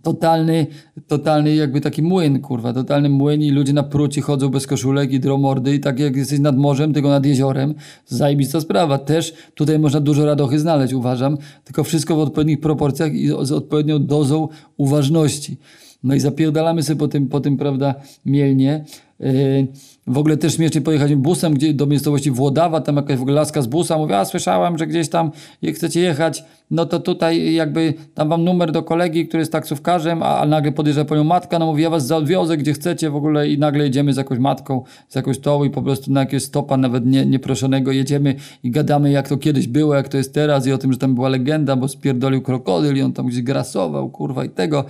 totalny, 0.01 0.67
totalny 1.07 1.55
jakby 1.55 1.81
taki 1.81 2.01
młyn, 2.01 2.39
kurwa, 2.39 2.73
totalny 2.73 3.09
młyn 3.09 3.41
i 3.41 3.51
ludzie 3.51 3.73
na 3.73 3.83
pruci 3.83 4.21
chodzą 4.21 4.49
bez 4.49 4.67
koszulek 4.67 5.11
i 5.11 5.19
dromordy 5.19 5.75
i 5.75 5.79
tak 5.79 5.99
jak 5.99 6.15
jesteś 6.15 6.39
nad 6.39 6.57
morzem, 6.57 6.93
tylko 6.93 7.09
nad 7.09 7.25
jeziorem, 7.25 7.73
zajebista 8.05 8.61
sprawa. 8.61 8.97
Też 8.97 9.33
tutaj 9.55 9.79
można 9.79 9.99
dużo 9.99 10.25
radochy 10.25 10.59
znaleźć, 10.59 10.93
uważam, 10.93 11.37
tylko 11.63 11.83
wszystko 11.83 12.15
w 12.15 12.19
odpowiednich 12.19 12.59
proporcjach 12.59 13.13
i 13.13 13.27
z 13.41 13.51
odpowiednią 13.51 14.05
dozą 14.05 14.47
uważności. 14.77 15.57
No 16.03 16.15
i 16.15 16.19
zapierdalamy 16.19 16.83
sobie 16.83 16.99
po 16.99 17.07
tym, 17.07 17.27
po 17.27 17.39
tym 17.39 17.57
prawda, 17.57 17.95
Mielnie. 18.25 18.85
Yy, 19.19 19.67
w 20.07 20.17
ogóle 20.17 20.37
też 20.37 20.55
śmiesznie 20.55 20.81
pojechać 20.81 21.15
busem 21.15 21.53
gdzie, 21.53 21.73
do 21.73 21.85
miejscowości 21.85 22.31
Włodawa, 22.31 22.81
tam 22.81 22.95
jakaś 22.95 23.17
w 23.17 23.21
ogóle 23.21 23.35
laska 23.35 23.61
z 23.61 23.67
busa 23.67 23.97
mówi, 23.97 24.13
a 24.13 24.25
słyszałam, 24.25 24.77
że 24.77 24.87
gdzieś 24.87 25.09
tam 25.09 25.31
jak 25.61 25.75
chcecie 25.75 25.99
jechać, 25.99 26.43
no 26.71 26.85
to 26.85 26.99
tutaj 26.99 27.53
jakby 27.53 27.93
tam 28.13 28.29
wam 28.29 28.43
numer 28.43 28.71
do 28.71 28.83
kolegi, 28.83 29.27
który 29.27 29.41
jest 29.41 29.51
taksówkarzem, 29.51 30.23
a, 30.23 30.39
a 30.39 30.45
nagle 30.45 30.71
podjeżdża 30.71 31.05
po 31.05 31.15
nią 31.15 31.23
matka, 31.23 31.59
no 31.59 31.65
mówi, 31.65 31.83
ja 31.83 31.89
was 31.89 32.07
zaodwiozę 32.07 32.57
gdzie 32.57 32.73
chcecie 32.73 33.09
w 33.09 33.15
ogóle 33.15 33.49
i 33.49 33.57
nagle 33.57 33.83
jedziemy 33.83 34.13
z 34.13 34.17
jakąś 34.17 34.39
matką, 34.39 34.83
z 35.09 35.15
jakąś 35.15 35.39
tołu 35.39 35.65
i 35.65 35.69
po 35.69 35.81
prostu 35.81 36.11
na 36.11 36.19
jakiegoś 36.19 36.43
stopa 36.43 36.77
nawet 36.77 37.05
nie, 37.05 37.25
nieproszonego 37.25 37.91
jedziemy 37.91 38.35
i 38.63 38.71
gadamy 38.71 39.11
jak 39.11 39.29
to 39.29 39.37
kiedyś 39.37 39.67
było, 39.67 39.95
jak 39.95 40.07
to 40.07 40.17
jest 40.17 40.33
teraz 40.33 40.67
i 40.67 40.71
o 40.71 40.77
tym, 40.77 40.93
że 40.93 40.99
tam 40.99 41.15
była 41.15 41.29
legenda, 41.29 41.75
bo 41.75 41.87
spierdolił 41.87 42.41
krokodyl 42.41 42.97
i 42.97 43.01
on 43.01 43.13
tam 43.13 43.27
gdzieś 43.27 43.41
grasował, 43.41 44.09
kurwa 44.09 44.45
i 44.45 44.49
tego. 44.49 44.85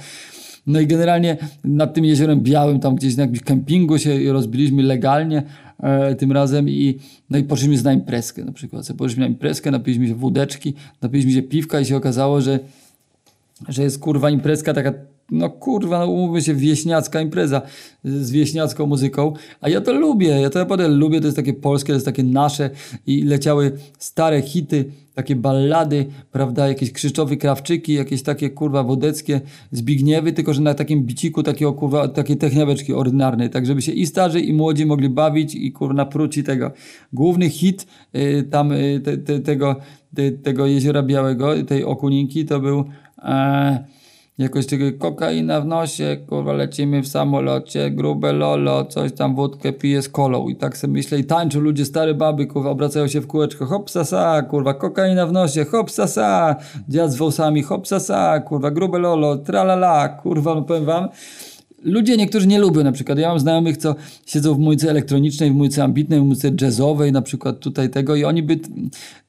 No 0.68 0.80
i 0.80 0.88
generalnie 0.88 1.38
nad 1.64 1.94
tym 1.94 2.06
jeziorem 2.06 2.42
białym, 2.42 2.80
tam 2.80 2.96
gdzieś 2.96 3.16
na 3.16 3.22
jakimś 3.22 3.40
kempingu 3.40 3.98
się 3.98 4.34
rozbiliśmy 4.34 4.84
legalnie 4.84 5.44
e, 5.80 6.16
tym 6.16 6.32
razem 6.32 6.70
i, 6.70 7.00
no 7.30 7.38
i 7.38 7.44
poszliśmy 7.44 7.84
na 7.84 7.94
imprezkę 7.94 8.46
na 8.46 8.52
przykład. 8.52 8.88
Poszliśmy 8.98 9.22
na 9.22 9.28
imprezkę, 9.28 9.72
napiliśmy 9.72 10.08
się 10.08 10.16
wódeczki, 10.16 10.74
napiliśmy 11.02 11.32
się 11.32 11.42
piwka 11.42 11.80
i 11.80 11.86
się 11.86 11.98
okazało, 11.98 12.42
że, 12.42 12.60
że 13.68 13.84
jest 13.84 14.00
kurwa 14.00 14.30
imprezka 14.30 14.74
taka 14.74 14.94
no 15.32 15.50
kurwa, 15.50 16.00
no 16.00 16.08
umówmy 16.08 16.42
się, 16.42 16.54
wieśniacka 16.54 17.22
impreza 17.22 17.62
z 18.04 18.32
wieśniacką 18.32 18.86
muzyką, 18.86 19.34
a 19.62 19.70
ja 19.70 19.82
to 19.82 19.94
lubię, 19.94 20.28
ja 20.28 20.50
to 20.50 20.60
naprawdę 20.60 20.88
lubię, 20.88 21.20
to 21.20 21.28
jest 21.28 21.38
takie 21.38 21.54
polskie, 21.54 21.88
to 21.88 21.94
jest 21.94 22.06
takie 22.06 22.24
nasze 22.24 22.70
i 23.08 23.24
leciały 23.24 23.72
stare 24.00 24.42
hity, 24.42 24.86
takie 25.16 25.36
ballady, 25.36 26.06
prawda, 26.32 26.68
jakieś 26.68 26.92
Krzysztofy 26.92 27.38
Krawczyki, 27.38 27.94
jakieś 27.94 28.24
takie 28.24 28.50
kurwa 28.50 28.84
wodeckie 28.84 29.42
Zbigniewy, 29.72 30.34
tylko 30.34 30.54
że 30.54 30.62
na 30.62 30.74
takim 30.74 31.04
biciku 31.04 31.44
takiego 31.44 31.74
kurwa, 31.74 32.08
takiej 32.08 32.38
techniaweczki 32.38 32.94
ordynarnej, 32.94 33.50
tak 33.50 33.66
żeby 33.66 33.82
się 33.82 33.92
i 33.92 34.06
starzy 34.06 34.40
i 34.40 34.54
młodzi 34.54 34.86
mogli 34.86 35.10
bawić 35.10 35.56
i 35.56 35.72
kurwa 35.72 35.94
napróci 35.94 36.44
tego. 36.44 36.72
Główny 37.14 37.50
hit 37.50 37.88
y, 38.16 38.44
tam 38.52 38.72
y, 38.72 39.02
te, 39.04 39.18
te, 39.18 39.40
tego, 39.40 39.76
te, 40.16 40.32
tego 40.32 40.66
Jeziora 40.66 41.04
Białego, 41.04 41.64
tej 41.64 41.84
Okuninki 41.84 42.46
to 42.46 42.60
był... 42.60 42.86
E, 43.24 43.98
Jakoś 44.38 44.66
kokaina 45.00 45.62
w 45.62 45.66
nosie, 45.66 46.18
kurwa, 46.30 46.54
lecimy 46.54 47.02
w 47.02 47.08
samolocie, 47.08 47.92
grube 47.92 48.34
lolo, 48.34 48.86
coś 48.86 49.14
tam 49.14 49.36
wódkę 49.36 49.74
pije 49.74 50.02
z 50.02 50.10
kolą. 50.10 50.48
I 50.48 50.56
tak 50.56 50.78
sobie 50.78 50.94
myślę, 50.94 51.20
i 51.20 51.24
tańczą 51.24 51.60
ludzie, 51.60 51.86
stare 51.86 52.14
baby, 52.14 52.46
kurwa, 52.46 52.70
obracają 52.70 53.08
się 53.08 53.22
w 53.22 53.28
kółeczko, 53.28 53.66
hop 53.66 53.90
sa, 53.90 54.42
kurwa, 54.42 54.74
kokaina 54.74 55.28
w 55.28 55.32
nosie, 55.32 55.66
hop 55.66 55.92
sa, 55.92 56.56
dziad 56.90 57.12
z 57.12 57.16
wąsami, 57.16 57.64
hop 57.64 57.88
sa, 57.88 58.40
kurwa, 58.40 58.72
grube 58.72 59.00
lolo, 59.00 59.38
tralala, 59.38 60.10
kurwa, 60.10 60.56
no 60.56 60.62
powiem 60.62 60.86
wam, 60.86 61.08
Ludzie 61.84 62.18
niektórzy 62.18 62.48
nie 62.48 62.60
lubią 62.60 62.84
na 62.84 62.92
przykład. 62.92 63.20
Ja 63.20 63.30
mam 63.30 63.40
znajomych, 63.40 63.78
co 63.78 63.96
siedzą 64.26 64.54
w 64.54 64.60
muzyce 64.60 64.90
elektronicznej, 64.90 65.52
w 65.52 65.56
muzyce 65.56 65.84
ambitnej, 65.84 66.20
w 66.20 66.24
muzyce 66.24 66.52
jazzowej, 66.62 67.12
na 67.12 67.22
przykład 67.22 67.60
tutaj 67.60 67.90
tego 67.90 68.16
i 68.16 68.24
oni 68.24 68.44
by 68.44 68.60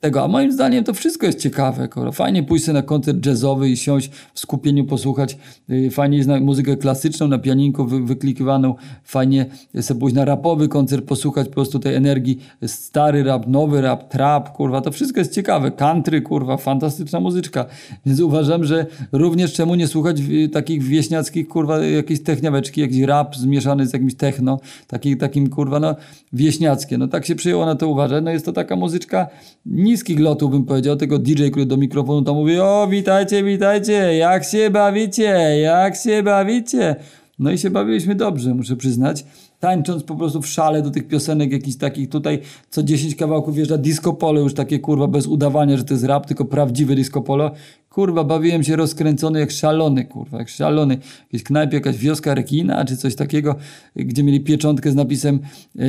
tego, 0.01 0.25
a 0.25 0.29
moim 0.29 0.53
zdaniem 0.53 0.85
to 0.85 0.95
wszystko 0.95 1.27
jest 1.27 1.39
ciekawe. 1.39 1.89
Kurwa. 1.89 2.13
Fajnie 2.13 2.43
pójść 2.43 2.67
na 2.67 2.83
koncert 2.83 3.27
jazzowy 3.27 3.71
i 3.71 3.77
siąść 3.77 4.11
w 4.35 4.41
skupieniu, 4.41 4.85
posłuchać. 4.85 5.39
Y, 5.71 5.91
fajnie 5.91 6.17
jest 6.17 6.29
na 6.29 6.41
muzykę 6.41 6.77
klasyczną, 6.77 7.29
na 7.29 7.39
pianinku 7.39 7.87
wy, 7.87 8.01
wyklikiwaną. 8.01 8.75
Fajnie 9.05 9.47
sobie 9.81 10.01
pójść 10.01 10.17
na 10.17 10.25
rapowy 10.25 10.69
koncert, 10.69 11.05
posłuchać 11.05 11.49
po 11.49 11.55
prostu 11.55 11.79
tej 11.79 11.95
energii. 11.95 12.39
Stary 12.67 13.23
rap, 13.23 13.47
nowy 13.47 13.81
rap, 13.81 14.09
trap, 14.09 14.53
kurwa. 14.53 14.81
To 14.81 14.91
wszystko 14.91 15.21
jest 15.21 15.35
ciekawe. 15.35 15.71
Country, 15.71 16.23
kurwa, 16.23 16.57
fantastyczna 16.57 17.21
muzyczka. 17.21 17.67
Więc 18.07 18.21
uważam, 18.21 18.65
że 18.65 18.87
również 19.13 19.53
czemu 19.53 19.75
nie 19.75 19.87
słuchać 19.87 20.23
takich 20.53 20.83
wieśniackich, 20.83 21.49
kurwa, 21.49 21.85
jakichś 21.85 22.21
techniaweczki, 22.39 22.81
jakiś 22.81 23.01
rap 23.01 23.37
zmieszany 23.37 23.87
z 23.87 23.93
jakimś 23.93 24.15
techno, 24.15 24.61
taki, 24.87 25.17
takim, 25.17 25.51
kurwa, 25.51 25.81
no, 25.81 25.97
wieśniackie. 26.33 26.99
No 26.99 27.09
tak 27.09 27.27
się 27.27 27.35
przyjęło 27.35 27.67
na 27.67 27.75
to 27.75 27.89
uważać. 27.89 28.25
No 28.25 28.31
jest 28.31 28.45
to 28.45 28.53
taka 28.53 28.77
muzyczka 28.77 29.27
niskich 29.67 30.21
lotów, 30.21 30.51
bym 30.51 30.65
powiedział, 30.65 30.97
tego 30.97 31.19
DJ, 31.19 31.49
który 31.49 31.67
do 31.67 31.77
mikrofonu 31.77 32.23
tam 32.23 32.35
mówi, 32.35 32.61
o 32.61 32.89
witajcie, 32.91 33.45
witajcie, 33.45 34.17
jak 34.17 34.45
się 34.45 34.71
bawicie, 34.71 35.59
jak 35.63 35.97
się 35.97 36.23
bawicie. 36.23 36.97
No 37.39 37.51
i 37.51 37.59
się 37.59 37.71
bawiliśmy 37.71 38.15
dobrze, 38.15 38.55
muszę 38.55 38.77
przyznać. 38.77 39.25
Tańcząc 39.61 40.03
po 40.03 40.17
prostu 40.17 40.43
w 40.43 40.47
szale 40.47 40.83
do 40.83 40.91
tych 40.91 41.09
piosenek 41.09 41.53
jakichś 41.53 41.77
takich 41.77 42.09
tutaj, 42.09 42.39
co 42.71 42.83
10 42.83 43.15
kawałków 43.15 43.55
wjeżdża 43.55 43.79
disco 43.79 44.13
polo, 44.13 44.41
już 44.41 44.55
takie 44.55 44.79
kurwa 44.79 45.07
bez 45.07 45.27
udawania, 45.27 45.77
że 45.77 45.85
to 45.85 45.95
jest 45.95 46.05
rap, 46.05 46.27
tylko 46.27 46.45
prawdziwe 46.45 46.95
disco 46.95 47.23
polo. 47.23 47.51
Kurwa, 47.91 48.25
bawiłem 48.25 48.65
się 48.65 48.77
rozkręcony 48.77 49.41
jak 49.41 49.51
szalony, 49.51 50.05
kurwa, 50.05 50.39
jak 50.39 50.49
szalony. 50.49 50.99
Jakieś 51.21 51.43
knajpie, 51.43 51.75
jakaś 51.75 51.97
wioska 51.97 52.35
rekina, 52.35 52.85
czy 52.85 52.97
coś 52.97 53.15
takiego, 53.15 53.57
gdzie 53.97 54.23
mieli 54.23 54.41
pieczątkę 54.41 54.91
z 54.91 54.95
napisem, 54.95 55.41
yy, 55.75 55.85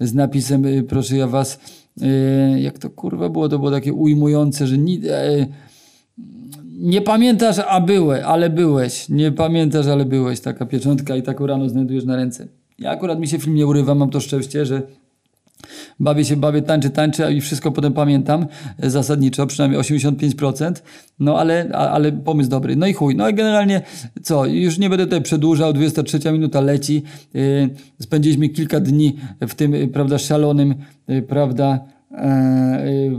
z 0.00 0.14
napisem, 0.14 0.64
yy, 0.64 0.82
proszę 0.82 1.16
ja 1.16 1.26
was, 1.26 1.60
yy, 1.96 2.60
jak 2.60 2.78
to 2.78 2.90
kurwa 2.90 3.28
było, 3.28 3.48
to 3.48 3.58
było 3.58 3.70
takie 3.70 3.92
ujmujące, 3.92 4.66
że 4.66 4.78
ni, 4.78 5.00
nie 6.78 7.02
pamiętasz, 7.02 7.56
a 7.68 7.80
byłeś, 7.80 8.22
ale 8.22 8.50
byłeś. 8.50 9.08
Nie 9.08 9.32
pamiętasz, 9.32 9.86
ale 9.86 10.04
byłeś. 10.04 10.40
Taka 10.40 10.66
pieczątka 10.66 11.16
i 11.16 11.22
taką 11.22 11.46
rano 11.46 11.68
znajdujesz 11.68 12.04
na 12.04 12.16
ręce. 12.16 12.57
Ja 12.78 12.90
akurat 12.90 13.20
mi 13.20 13.28
się 13.28 13.38
film 13.38 13.56
nie 13.56 13.66
urywa, 13.66 13.94
mam 13.94 14.10
to 14.10 14.20
szczęście, 14.20 14.66
że 14.66 14.82
bawię 16.00 16.24
się, 16.24 16.36
bawię, 16.36 16.62
tańczę, 16.62 16.90
tańczę 16.90 17.32
i 17.32 17.40
wszystko 17.40 17.72
potem 17.72 17.92
pamiętam 17.92 18.46
e, 18.78 18.90
zasadniczo, 18.90 19.46
przynajmniej 19.46 19.80
85%, 19.80 20.72
no 21.18 21.38
ale, 21.38 21.68
ale 21.72 22.12
pomysł 22.12 22.50
dobry. 22.50 22.76
No 22.76 22.86
i 22.86 22.92
chuj, 22.92 23.16
no 23.16 23.28
i 23.28 23.34
generalnie 23.34 23.82
co, 24.22 24.46
już 24.46 24.78
nie 24.78 24.90
będę 24.90 25.04
tutaj 25.04 25.22
przedłużał, 25.22 25.72
23 25.72 26.32
minuta 26.32 26.60
leci, 26.60 27.02
yy, 27.34 27.70
spędziliśmy 28.00 28.48
kilka 28.48 28.80
dni 28.80 29.16
w 29.40 29.54
tym, 29.54 29.72
yy, 29.72 29.88
prawda, 29.88 30.18
szalonym, 30.18 30.74
prawda, 31.28 31.84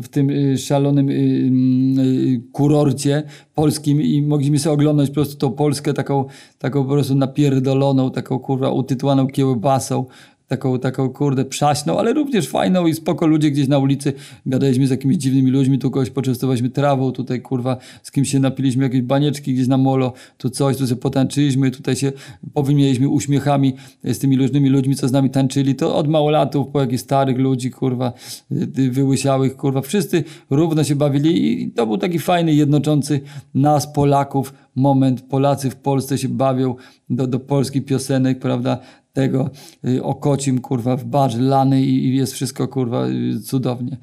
w 0.01 0.07
tym 0.11 0.57
szalonym 0.57 1.09
mm, 1.09 2.41
kurorcie 2.51 3.23
polskim 3.55 4.01
i 4.01 4.21
mogliśmy 4.21 4.59
sobie 4.59 4.73
oglądać 4.73 5.09
po 5.09 5.13
prostu 5.13 5.37
tą 5.37 5.51
Polskę 5.51 5.93
taką, 5.93 6.25
taką 6.59 6.83
po 6.83 6.89
prostu 6.89 7.15
napierdoloną, 7.15 8.11
taką 8.11 8.39
kurwa 8.39 8.71
utytułaną 8.71 9.27
kiełbasą, 9.27 10.05
taką, 10.49 10.79
taką 10.79 11.09
kurde 11.09 11.45
przaśną, 11.45 11.99
ale 11.99 12.13
również 12.13 12.49
fajną 12.49 12.87
i 12.87 12.93
spoko 12.93 13.27
ludzie 13.27 13.51
gdzieś 13.51 13.67
na 13.67 13.77
ulicy, 13.77 14.13
gadaliśmy 14.45 14.87
z 14.87 14.89
jakimiś 14.89 15.17
dziwnymi 15.17 15.51
ludźmi, 15.51 15.79
tu 15.79 15.91
kogoś 15.91 16.09
poczęstowaliśmy 16.09 16.69
trawą, 16.69 17.11
tutaj 17.11 17.41
kurwa 17.41 17.77
z 18.03 18.11
kimś 18.11 18.31
się 18.31 18.39
napiliśmy 18.39 18.83
jakieś 18.83 19.01
banieczki 19.01 19.53
gdzieś 19.53 19.67
na 19.67 19.77
molo, 19.77 20.13
tu 20.37 20.49
coś, 20.49 20.77
tu 20.77 20.87
sobie 20.87 21.01
potańczyliśmy, 21.01 21.71
tutaj 21.71 21.95
się 21.95 22.11
powymieliśmy 22.53 23.09
uśmiechami 23.09 23.73
z 24.03 24.19
tymi 24.19 24.37
różnymi 24.37 24.69
ludźmi, 24.69 24.95
co 24.95 25.07
z 25.07 25.11
nami 25.11 25.29
tańczyli, 25.29 25.75
to 25.75 25.95
od 25.95 26.07
małolatów 26.07 26.67
po 26.67 26.81
jakichś 26.81 27.03
starych 27.03 27.37
ludzi, 27.37 27.71
kurwa, 27.71 28.13
y, 28.51 28.91
wyłysiałych, 28.91 29.57
kurwa, 29.57 29.81
wszyscy 29.81 30.23
równo 30.49 30.83
się 30.83 30.95
bawili 30.95 31.63
i 31.63 31.71
to 31.71 31.87
był 31.87 31.97
taki 31.97 32.19
fajny, 32.19 32.53
jednoczący 32.53 33.21
nas, 33.53 33.93
Polaków, 33.93 34.53
moment. 34.75 35.21
Polacy 35.21 35.69
w 35.69 35.75
Polsce 35.75 36.17
się 36.17 36.29
bawią 36.29 36.75
do, 37.09 37.27
do 37.27 37.39
polskich 37.39 37.85
piosenek, 37.85 38.39
prawda? 38.39 38.79
Tego 39.13 39.49
y, 39.87 40.03
okocim, 40.03 40.61
kurwa, 40.61 40.97
w 40.97 41.05
barze 41.05 41.41
lany 41.41 41.81
i, 41.81 42.15
jest 42.15 42.33
wszystko, 42.33 42.67
kurwa, 42.67 43.07
y, 43.07 43.39
cudownie. 43.39 43.97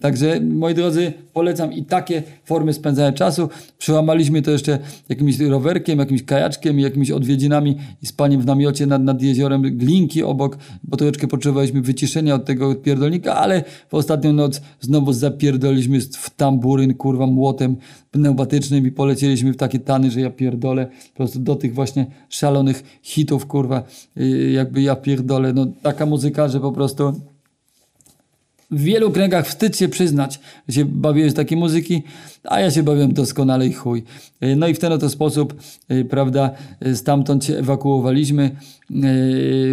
Także, 0.00 0.40
moi 0.40 0.74
drodzy, 0.74 1.12
polecam 1.32 1.72
i 1.72 1.84
takie 1.84 2.22
formy 2.44 2.72
spędzania 2.72 3.12
czasu. 3.12 3.48
Przełamaliśmy 3.78 4.42
to 4.42 4.50
jeszcze 4.50 4.78
jakimś 5.08 5.38
rowerkiem, 5.38 5.98
jakimś 5.98 6.22
kajaczkiem, 6.22 6.80
jakimiś 6.80 7.10
odwiedzinami 7.10 7.76
i 8.02 8.06
spaniem 8.06 8.40
w 8.40 8.46
namiocie 8.46 8.86
nad, 8.86 9.02
nad 9.02 9.22
jeziorem 9.22 9.62
Glinki 9.62 10.22
obok, 10.22 10.58
bo 10.84 10.96
troszeczkę 10.96 11.26
potrzebowaliśmy 11.26 11.82
wyciszenia 11.82 12.34
od 12.34 12.44
tego 12.44 12.74
pierdolnika, 12.74 13.36
ale 13.36 13.64
w 13.88 13.94
ostatnią 13.94 14.32
noc 14.32 14.60
znowu 14.80 15.12
zapierdoliśmy 15.12 16.00
w 16.00 16.30
tamburyn, 16.30 16.94
kurwa, 16.94 17.26
młotem 17.26 17.76
pneumatycznym 18.10 18.86
i 18.86 18.92
polecieliśmy 18.92 19.52
w 19.52 19.56
takie 19.56 19.78
tany, 19.78 20.10
że 20.10 20.20
ja 20.20 20.30
pierdolę 20.30 20.86
po 20.86 21.16
prostu 21.16 21.38
do 21.38 21.56
tych 21.56 21.74
właśnie 21.74 22.06
szalonych 22.28 23.00
hitów, 23.02 23.46
kurwa, 23.46 23.82
y, 24.16 24.50
jakby 24.50 24.82
ja 24.82 24.96
pierdolę. 24.96 25.52
No 25.52 25.66
taka 25.82 26.06
muzyka, 26.06 26.48
że 26.48 26.60
po 26.60 26.72
prostu 26.72 27.20
w 28.70 28.82
wielu 28.82 29.10
kręgach 29.10 29.46
wstyd 29.46 29.76
się 29.76 29.88
przyznać, 29.88 30.40
że 30.68 30.74
się 30.74 30.84
bawiłeś 30.84 31.34
takiej 31.34 31.58
muzyki, 31.58 32.02
a 32.44 32.60
ja 32.60 32.70
się 32.70 32.82
bawiłem 32.82 33.12
doskonale 33.12 33.66
i 33.66 33.72
chuj. 33.72 34.04
E, 34.40 34.56
no 34.56 34.68
i 34.68 34.74
w 34.74 34.78
ten 34.78 34.92
oto 34.92 35.08
sposób, 35.08 35.54
e, 35.88 36.04
prawda, 36.04 36.50
e, 36.80 36.96
stamtąd 36.96 37.44
się 37.44 37.56
ewakuowaliśmy. 37.56 38.50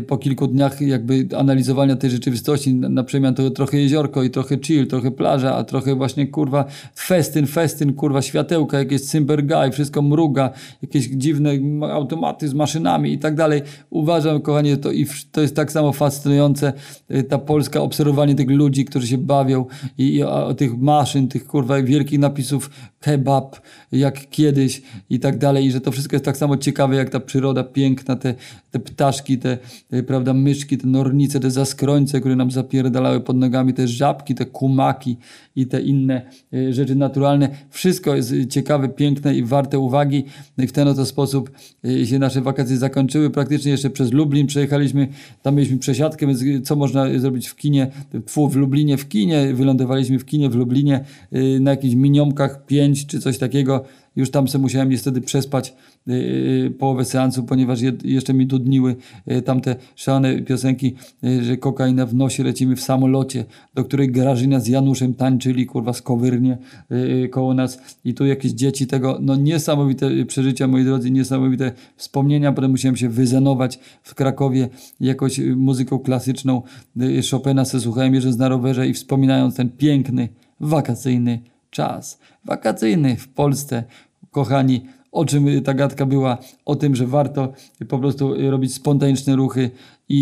Po 0.07 0.17
kilku 0.17 0.47
dniach 0.47 0.81
jakby 0.81 1.27
analizowania 1.37 1.95
tej 1.95 2.09
rzeczywistości, 2.09 2.73
na 2.73 3.03
przemian 3.03 3.35
to 3.35 3.49
trochę 3.49 3.77
jeziorko 3.77 4.23
i 4.23 4.29
trochę 4.29 4.57
chill, 4.59 4.87
trochę 4.87 5.11
plaża, 5.11 5.55
a 5.55 5.63
trochę 5.63 5.95
właśnie 5.95 6.27
kurwa 6.27 6.65
festyn, 6.95 7.47
festyn, 7.47 7.93
kurwa 7.93 8.21
światełka, 8.21 8.79
jakieś 8.79 9.01
cymber 9.01 9.43
wszystko 9.71 10.01
mruga, 10.01 10.49
jakieś 10.81 11.07
dziwne 11.07 11.51
automaty 11.91 12.47
z 12.47 12.53
maszynami 12.53 13.13
i 13.13 13.19
tak 13.19 13.35
dalej. 13.35 13.61
Uważam, 13.89 14.41
kochanie, 14.41 14.77
to, 14.77 14.91
i 14.91 15.07
to 15.31 15.41
jest 15.41 15.55
tak 15.55 15.71
samo 15.71 15.93
fascynujące, 15.93 16.73
ta 17.29 17.37
Polska, 17.37 17.81
obserwowanie 17.81 18.35
tych 18.35 18.49
ludzi, 18.49 18.85
którzy 18.85 19.07
się 19.07 19.17
bawią 19.17 19.65
i, 19.97 20.13
i 20.13 20.23
o, 20.23 20.53
tych 20.53 20.77
maszyn, 20.77 21.27
tych 21.27 21.47
kurwa 21.47 21.81
wielkich 21.83 22.19
napisów 22.19 22.56
kebab, 22.99 23.61
jak 23.91 24.29
kiedyś 24.29 24.81
i 25.09 25.19
tak 25.19 25.37
dalej, 25.37 25.65
i 25.65 25.71
że 25.71 25.81
to 25.81 25.91
wszystko 25.91 26.15
jest 26.15 26.25
tak 26.25 26.37
samo 26.37 26.57
ciekawe, 26.57 26.95
jak 26.95 27.09
ta 27.09 27.19
przyroda 27.19 27.63
piękna, 27.63 28.15
te, 28.15 28.35
te 28.71 28.79
ptaszki, 28.79 29.37
te, 29.37 29.57
te 29.87 30.03
prawda, 30.03 30.33
myszki, 30.33 30.77
te 30.77 30.87
nornice, 30.87 31.39
te 31.39 31.51
zaskrońce, 31.51 32.19
które 32.19 32.35
nam 32.35 32.51
zapierdalały 32.51 33.21
pod 33.21 33.37
nogami, 33.37 33.73
te 33.73 33.87
żabki, 33.87 34.35
te 34.35 34.45
kumaki 34.45 35.17
i 35.55 35.67
te 35.67 35.81
inne 35.81 36.21
e, 36.53 36.73
rzeczy 36.73 36.95
naturalne. 36.95 37.49
Wszystko 37.69 38.15
jest 38.15 38.33
ciekawe, 38.49 38.89
piękne 38.89 39.35
i 39.35 39.43
warte 39.43 39.79
uwagi. 39.79 40.23
I 40.57 40.67
w 40.67 40.71
ten 40.71 40.87
oto 40.87 41.05
sposób 41.05 41.51
e, 41.85 42.05
się 42.05 42.19
nasze 42.19 42.41
wakacje 42.41 42.77
zakończyły. 42.77 43.29
Praktycznie 43.29 43.71
jeszcze 43.71 43.89
przez 43.89 44.11
Lublin 44.11 44.47
przejechaliśmy, 44.47 45.07
tam 45.41 45.55
mieliśmy 45.55 45.77
przesiadkę, 45.77 46.27
więc 46.27 46.67
co 46.67 46.75
można 46.75 47.19
zrobić 47.19 47.47
w 47.47 47.55
kinie, 47.55 47.91
w 48.51 48.55
Lublinie, 48.55 48.97
w 48.97 49.07
kinie, 49.07 49.53
wylądowaliśmy 49.53 50.19
w 50.19 50.25
kinie 50.25 50.49
w 50.49 50.55
Lublinie 50.55 51.05
e, 51.31 51.59
na 51.59 51.71
jakichś 51.71 51.95
miniomkach 52.47 52.65
5 52.65 53.07
czy 53.07 53.19
coś 53.19 53.37
takiego 53.37 53.85
już 54.15 54.31
tam 54.31 54.47
sobie 54.47 54.61
musiałem 54.61 54.89
niestety 54.89 55.21
przespać 55.21 55.73
yy, 56.07 56.73
połowę 56.79 57.05
seansu, 57.05 57.43
ponieważ 57.43 57.81
je, 57.81 57.91
jeszcze 58.03 58.33
mi 58.33 58.47
dudniły 58.47 58.95
yy, 59.27 59.41
tamte 59.41 59.75
szalone 59.95 60.41
piosenki, 60.41 60.95
yy, 61.21 61.43
że 61.43 61.57
kokaina 61.57 62.05
w 62.05 62.13
nosie 62.13 62.43
lecimy 62.43 62.75
w 62.75 62.81
samolocie, 62.81 63.45
do 63.73 63.83
której 63.83 64.11
Grażyna 64.11 64.59
z 64.59 64.67
Januszem 64.67 65.13
tańczyli, 65.13 65.65
kurwa, 65.65 65.93
skowyrnie 65.93 66.57
koło 67.31 67.53
nas. 67.53 67.79
I 68.05 68.13
tu 68.13 68.25
jakieś 68.25 68.51
dzieci 68.51 68.87
tego, 68.87 69.17
no 69.21 69.35
niesamowite 69.35 70.25
przeżycia, 70.25 70.67
moi 70.67 70.83
drodzy, 70.83 71.11
niesamowite 71.11 71.71
wspomnienia, 71.95 72.51
potem 72.51 72.71
musiałem 72.71 72.97
się 72.97 73.09
wyzenować 73.09 73.79
w 74.03 74.15
Krakowie 74.15 74.69
jakoś 74.99 75.39
muzyką 75.55 75.99
klasyczną 75.99 76.61
Chopina 77.31 77.65
se 77.65 77.79
słuchałem 77.79 78.13
jeżdżąc 78.13 78.37
na 78.37 78.49
rowerze 78.49 78.87
i 78.87 78.93
wspominając 78.93 79.55
ten 79.55 79.69
piękny, 79.69 80.29
wakacyjny 80.59 81.41
czas. 81.77 82.19
Wakacyjny 82.45 83.15
w 83.15 83.27
Polsce, 83.27 83.83
kochani, 84.31 84.81
o 85.11 85.25
czym 85.25 85.63
ta 85.63 85.73
gadka 85.73 86.05
była? 86.05 86.37
O 86.65 86.75
tym, 86.75 86.95
że 86.95 87.07
warto 87.07 87.53
po 87.87 87.99
prostu 87.99 88.49
robić 88.49 88.73
spontaniczne 88.73 89.35
ruchy 89.35 89.71
i, 90.09 90.19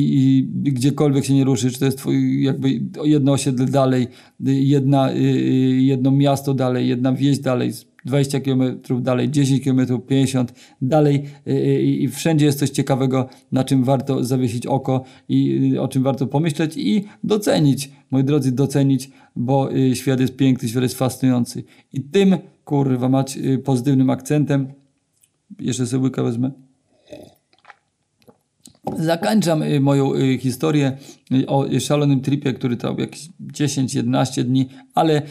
i 0.63 0.71
gdziekolwiek 0.71 1.25
się 1.25 1.33
nie 1.33 1.43
ruszy, 1.43 1.71
czy 1.71 1.79
to 1.79 1.85
jest 1.85 1.97
twój, 1.97 2.43
jakby 2.43 2.81
jedno 3.03 3.31
osiedle 3.31 3.65
dalej, 3.65 4.07
jedna, 4.39 5.11
y, 5.11 5.15
y, 5.15 5.81
jedno 5.81 6.11
miasto 6.11 6.53
dalej, 6.53 6.87
jedna 6.87 7.13
wieś 7.13 7.39
dalej, 7.39 7.71
20 8.05 8.39
km 8.39 8.63
dalej, 9.01 9.29
10 9.29 9.63
km, 9.63 10.01
50 10.07 10.53
dalej 10.81 11.23
y, 11.47 11.81
i 11.81 12.07
wszędzie 12.07 12.45
jest 12.45 12.59
coś 12.59 12.69
ciekawego, 12.69 13.29
na 13.51 13.63
czym 13.63 13.83
warto 13.83 14.23
zawiesić 14.23 14.67
oko 14.67 15.03
i 15.29 15.77
o 15.77 15.87
czym 15.87 16.03
warto 16.03 16.27
pomyśleć 16.27 16.77
i 16.77 17.03
docenić, 17.23 17.91
moi 18.11 18.23
drodzy, 18.23 18.51
docenić, 18.51 19.09
bo 19.35 19.69
świat 19.93 20.19
jest 20.19 20.35
piękny, 20.35 20.69
świat 20.69 20.83
jest 20.83 20.97
fascynujący. 20.97 21.63
I 21.93 22.01
tym 22.01 22.37
kurwa 22.65 23.09
mać 23.09 23.37
y, 23.37 23.57
pozytywnym 23.57 24.09
akcentem. 24.09 24.67
Jeszcze 25.59 25.87
sobie 25.87 26.03
łyka 26.03 26.23
wezmę. 26.23 26.51
Zakończam 28.99 29.63
y, 29.63 29.79
moją 29.79 30.15
y, 30.15 30.37
historię 30.37 30.97
o 31.47 31.65
szalonym 31.79 32.21
tripie, 32.21 32.53
który 32.53 32.77
trwał 32.77 32.99
jakieś 32.99 33.29
10-11 33.53 34.43
dni, 34.43 34.69
ale 34.93 35.21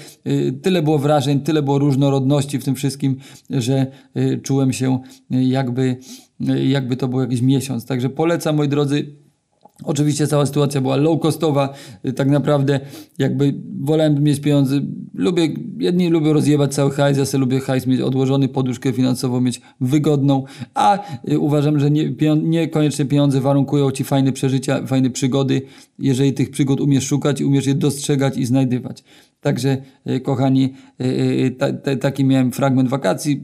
tyle 0.62 0.82
było 0.82 0.98
wrażeń, 0.98 1.40
tyle 1.40 1.62
było 1.62 1.78
różnorodności 1.78 2.58
w 2.58 2.64
tym 2.64 2.74
wszystkim, 2.74 3.16
że 3.50 3.86
czułem 4.42 4.72
się 4.72 4.98
jakby, 5.30 5.96
jakby 6.64 6.96
to 6.96 7.08
był 7.08 7.20
jakiś 7.20 7.42
miesiąc. 7.42 7.86
Także 7.86 8.10
polecam, 8.10 8.56
moi 8.56 8.68
drodzy, 8.68 9.16
Oczywiście 9.82 10.26
cała 10.26 10.46
sytuacja 10.46 10.80
była 10.80 10.96
low 10.96 11.22
costowa, 11.22 11.74
tak 12.16 12.28
naprawdę 12.28 12.80
jakby 13.18 13.54
wolałem 13.80 14.22
mieć 14.22 14.40
pieniądze, 14.40 14.80
lubię, 15.14 15.48
jedni 15.78 16.10
lubią 16.10 16.32
rozjebać 16.32 16.74
cały 16.74 16.90
hajs, 16.90 17.18
ja 17.18 17.24
sobie 17.24 17.40
lubię 17.40 17.60
hajs 17.60 17.86
mieć 17.86 18.00
odłożony, 18.00 18.48
poduszkę 18.48 18.92
finansową 18.92 19.40
mieć 19.40 19.60
wygodną, 19.80 20.44
a 20.74 20.98
y, 21.28 21.38
uważam, 21.38 21.80
że 21.80 21.90
nie, 21.90 22.10
niekoniecznie 22.42 23.04
pieniądze 23.04 23.40
warunkują 23.40 23.90
Ci 23.90 24.04
fajne 24.04 24.32
przeżycia, 24.32 24.86
fajne 24.86 25.10
przygody, 25.10 25.62
jeżeli 25.98 26.32
tych 26.32 26.50
przygód 26.50 26.80
umiesz 26.80 27.06
szukać, 27.06 27.42
umiesz 27.42 27.66
je 27.66 27.74
dostrzegać 27.74 28.36
i 28.36 28.46
znajdywać. 28.46 29.04
Także 29.40 29.76
y, 30.10 30.20
kochani, 30.20 30.72
y, 31.00 31.56
ta, 31.58 31.72
ta, 31.72 31.96
taki 31.96 32.24
miałem 32.24 32.52
fragment 32.52 32.88
wakacji, 32.88 33.40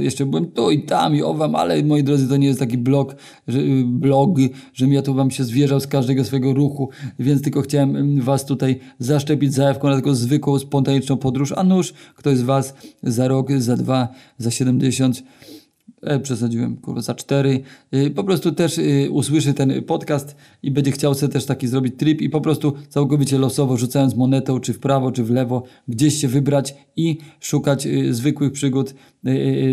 jeszcze 0.00 0.26
byłem 0.26 0.46
tu 0.46 0.70
i 0.70 0.82
tam 0.82 1.16
i 1.16 1.22
owam, 1.22 1.54
ale 1.54 1.82
moi 1.82 2.04
drodzy, 2.04 2.28
to 2.28 2.36
nie 2.36 2.46
jest 2.46 2.60
taki 2.60 2.78
blog, 2.78 3.16
że, 3.48 3.58
blog, 3.84 4.30
żebym 4.74 4.92
ja 4.92 5.02
tu 5.02 5.14
wam 5.14 5.30
się 5.30 5.44
zwierzał 5.44 5.80
z 5.80 5.86
każdego 5.86 6.24
swojego 6.24 6.54
ruchu, 6.54 6.88
więc 7.18 7.42
tylko 7.42 7.62
chciałem 7.62 7.96
mm, 7.96 8.20
was 8.20 8.44
tutaj 8.44 8.80
zaszczepić 8.98 9.54
zajawką 9.54 9.88
na 9.88 9.96
taką 9.96 10.14
zwykłą, 10.14 10.58
spontaniczną 10.58 11.16
podróż, 11.16 11.52
a 11.56 11.64
nuż 11.64 11.92
ktoś 12.16 12.36
z 12.36 12.42
was 12.42 12.74
za 13.02 13.28
rok, 13.28 13.52
za 13.58 13.76
dwa, 13.76 14.08
za 14.38 14.50
70 14.50 15.18
e, 15.18 15.22
przesadziłem, 16.22 16.76
kurwa, 16.76 17.00
za 17.00 17.14
cztery, 17.14 17.60
e, 17.90 18.10
po 18.10 18.24
prostu 18.24 18.52
też 18.52 18.78
e, 18.78 19.10
usłyszy 19.10 19.54
ten 19.54 19.82
podcast 19.82 20.36
i 20.62 20.70
będzie 20.70 20.90
chciał 20.90 21.14
sobie 21.14 21.32
też 21.32 21.46
taki 21.46 21.68
zrobić 21.68 21.94
trip 21.96 22.22
i 22.22 22.30
po 22.30 22.40
prostu 22.40 22.72
całkowicie 22.88 23.38
losowo 23.38 23.76
rzucając 23.76 24.16
monetą, 24.16 24.60
czy 24.60 24.72
w 24.72 24.78
prawo, 24.78 25.12
czy 25.12 25.24
w 25.24 25.30
lewo, 25.30 25.62
gdzieś 25.88 26.14
się 26.14 26.28
wybrać 26.28 26.74
i 26.96 27.18
szukać 27.40 27.88
zwykłych 28.10 28.52
przygód 28.52 28.94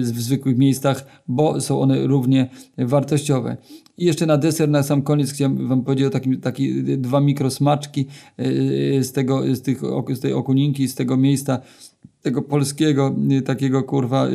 w 0.02 0.20
zwykłych 0.22 0.58
miejscach, 0.58 1.06
bo 1.28 1.62
są 1.62 1.82
one 1.82 2.08
równie 2.08 2.50
wartościowe. 2.78 3.58
I 3.98 4.06
jeszcze 4.06 4.26
na 4.26 4.38
deser, 4.38 4.70
na 4.70 4.84
sam 4.84 5.02
koniec 5.02 5.34
chciałem 5.34 5.68
wam 5.68 5.84
powiedzieć 5.84 6.08
o 6.08 6.10
takim, 6.10 6.42
taki 6.42 6.84
dwa 6.84 7.22
mikrosmaczki 7.22 8.06
z, 9.02 9.12
tego, 9.12 9.56
z, 9.56 9.62
tych, 9.62 9.82
z 10.10 10.20
tej 10.20 10.34
okuninki, 10.34 10.88
z 10.88 10.96
tego 10.96 11.18
miejsca, 11.18 11.60
tego 12.22 12.42
polskiego, 12.42 13.16
takiego 13.46 13.84
kurwa 13.84 14.28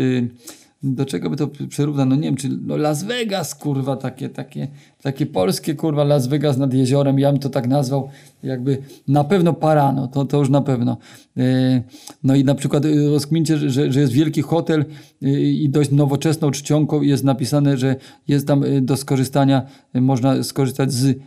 do 0.82 1.06
czego 1.06 1.30
by 1.30 1.36
to 1.36 1.48
przyrównać? 1.68 2.08
No 2.08 2.16
nie 2.16 2.22
wiem, 2.22 2.36
czy 2.36 2.48
no 2.62 2.76
Las 2.76 3.04
Vegas, 3.04 3.54
kurwa, 3.54 3.96
takie, 3.96 4.28
takie, 4.28 4.68
takie 5.02 5.26
polskie, 5.26 5.74
kurwa, 5.74 6.04
Las 6.04 6.26
Vegas 6.26 6.56
nad 6.58 6.74
jeziorem, 6.74 7.18
ja 7.18 7.32
bym 7.32 7.40
to 7.40 7.50
tak 7.50 7.68
nazwał, 7.68 8.08
jakby 8.42 8.78
na 9.08 9.24
pewno 9.24 9.52
Parano, 9.52 10.08
to, 10.08 10.24
to 10.24 10.38
już 10.38 10.48
na 10.48 10.60
pewno. 10.60 10.96
E, 11.36 11.82
no 12.24 12.34
i 12.34 12.44
na 12.44 12.54
przykład 12.54 12.84
e, 12.84 13.08
rozkmincie, 13.08 13.58
że, 13.58 13.92
że 13.92 14.00
jest 14.00 14.12
wielki 14.12 14.42
hotel 14.42 14.84
e, 15.22 15.40
i 15.40 15.68
dość 15.68 15.90
nowoczesną 15.90 16.50
czcionką 16.50 17.02
jest 17.02 17.24
napisane, 17.24 17.76
że 17.76 17.96
jest 18.28 18.46
tam 18.46 18.64
do 18.82 18.96
skorzystania, 18.96 19.62
można 19.94 20.42
skorzystać 20.42 20.92
z 20.92 21.18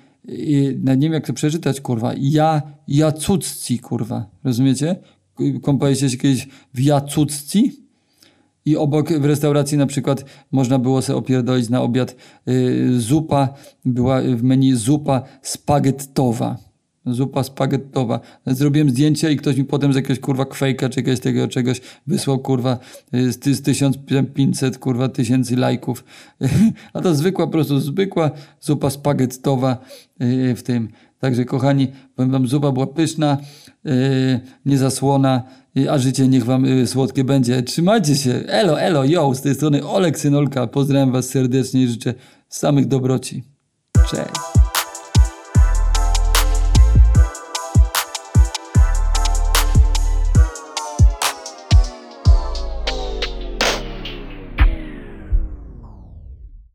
nie 0.78 0.98
wiem 1.00 1.14
jak 1.14 1.28
to 1.28 1.34
przeczytać, 1.34 1.82
kurwa, 1.82 2.14
ja, 2.18 2.62
Jacucci, 2.88 3.80
kurwa, 3.80 4.26
rozumiecie? 4.44 4.96
Kąpaliście 5.62 6.10
się 6.10 6.18
kiedyś 6.18 6.48
w 6.74 6.80
Jacucci? 6.80 7.85
I 8.66 8.78
obok 8.78 9.14
w 9.14 9.26
restauracji 9.26 9.78
na 9.78 9.86
przykład 9.86 10.26
można 10.52 10.80
było 10.80 11.02
sobie 11.02 11.18
opierdolić 11.18 11.70
na 11.70 11.82
obiad 11.82 12.16
y, 12.48 13.00
zupa, 13.00 13.50
była 13.86 14.22
w 14.22 14.44
menu 14.44 14.76
zupa 14.76 15.22
spaghettowa. 15.42 16.58
Zupa 17.06 17.44
spaghettowa. 17.44 18.20
Zrobiłem 18.48 18.90
zdjęcie 18.90 19.32
i 19.32 19.38
ktoś 19.38 19.58
mi 19.58 19.64
potem 19.64 19.94
z 19.94 19.96
jakiegoś 19.96 20.20
kurwa 20.20 20.46
kwejka 20.46 20.90
czy 20.90 21.00
jakiegoś 21.00 21.20
tego 21.20 21.48
czegoś 21.48 21.82
wysłał 22.08 22.40
kurwa 22.40 22.80
y, 23.14 23.32
z, 23.32 23.46
z 23.46 23.62
1500 23.62 24.78
kurwa 24.78 25.10
tysięcy 25.10 25.56
lajków. 25.56 26.04
A 26.94 27.02
to 27.02 27.16
zwykła, 27.16 27.46
po 27.46 27.52
prostu 27.52 27.80
zwykła 27.80 28.32
zupa 28.62 28.90
spaghettowa 28.90 29.78
y, 30.22 30.56
w 30.56 30.64
tym. 30.64 30.90
Także 31.20 31.46
kochani, 31.46 31.88
powiem 32.16 32.32
wam, 32.32 32.48
zupa 32.48 32.72
była 32.72 32.88
pyszna, 32.88 33.38
yy, 33.84 33.94
niezasłona, 34.66 35.44
yy, 35.46 35.65
a 35.90 35.98
życie 35.98 36.28
niech 36.28 36.46
wam 36.46 36.66
yy, 36.66 36.88
słodkie 36.88 37.24
będzie. 37.24 37.64
Trzymajcie 37.64 38.16
się. 38.16 38.32
Elo, 38.48 38.82
elo, 38.82 39.04
yo, 39.04 39.36
z 39.36 39.42
tej 39.42 39.56
strony 39.56 39.88
Olek 39.88 40.20
Synolka. 40.20 40.68
Pozdrawiam 40.68 41.12
was 41.12 41.30
serdecznie 41.30 41.84
i 41.84 41.88
życzę 41.88 42.14
samych 42.50 42.88
dobroci. 42.88 43.44
Cześć. 44.10 44.65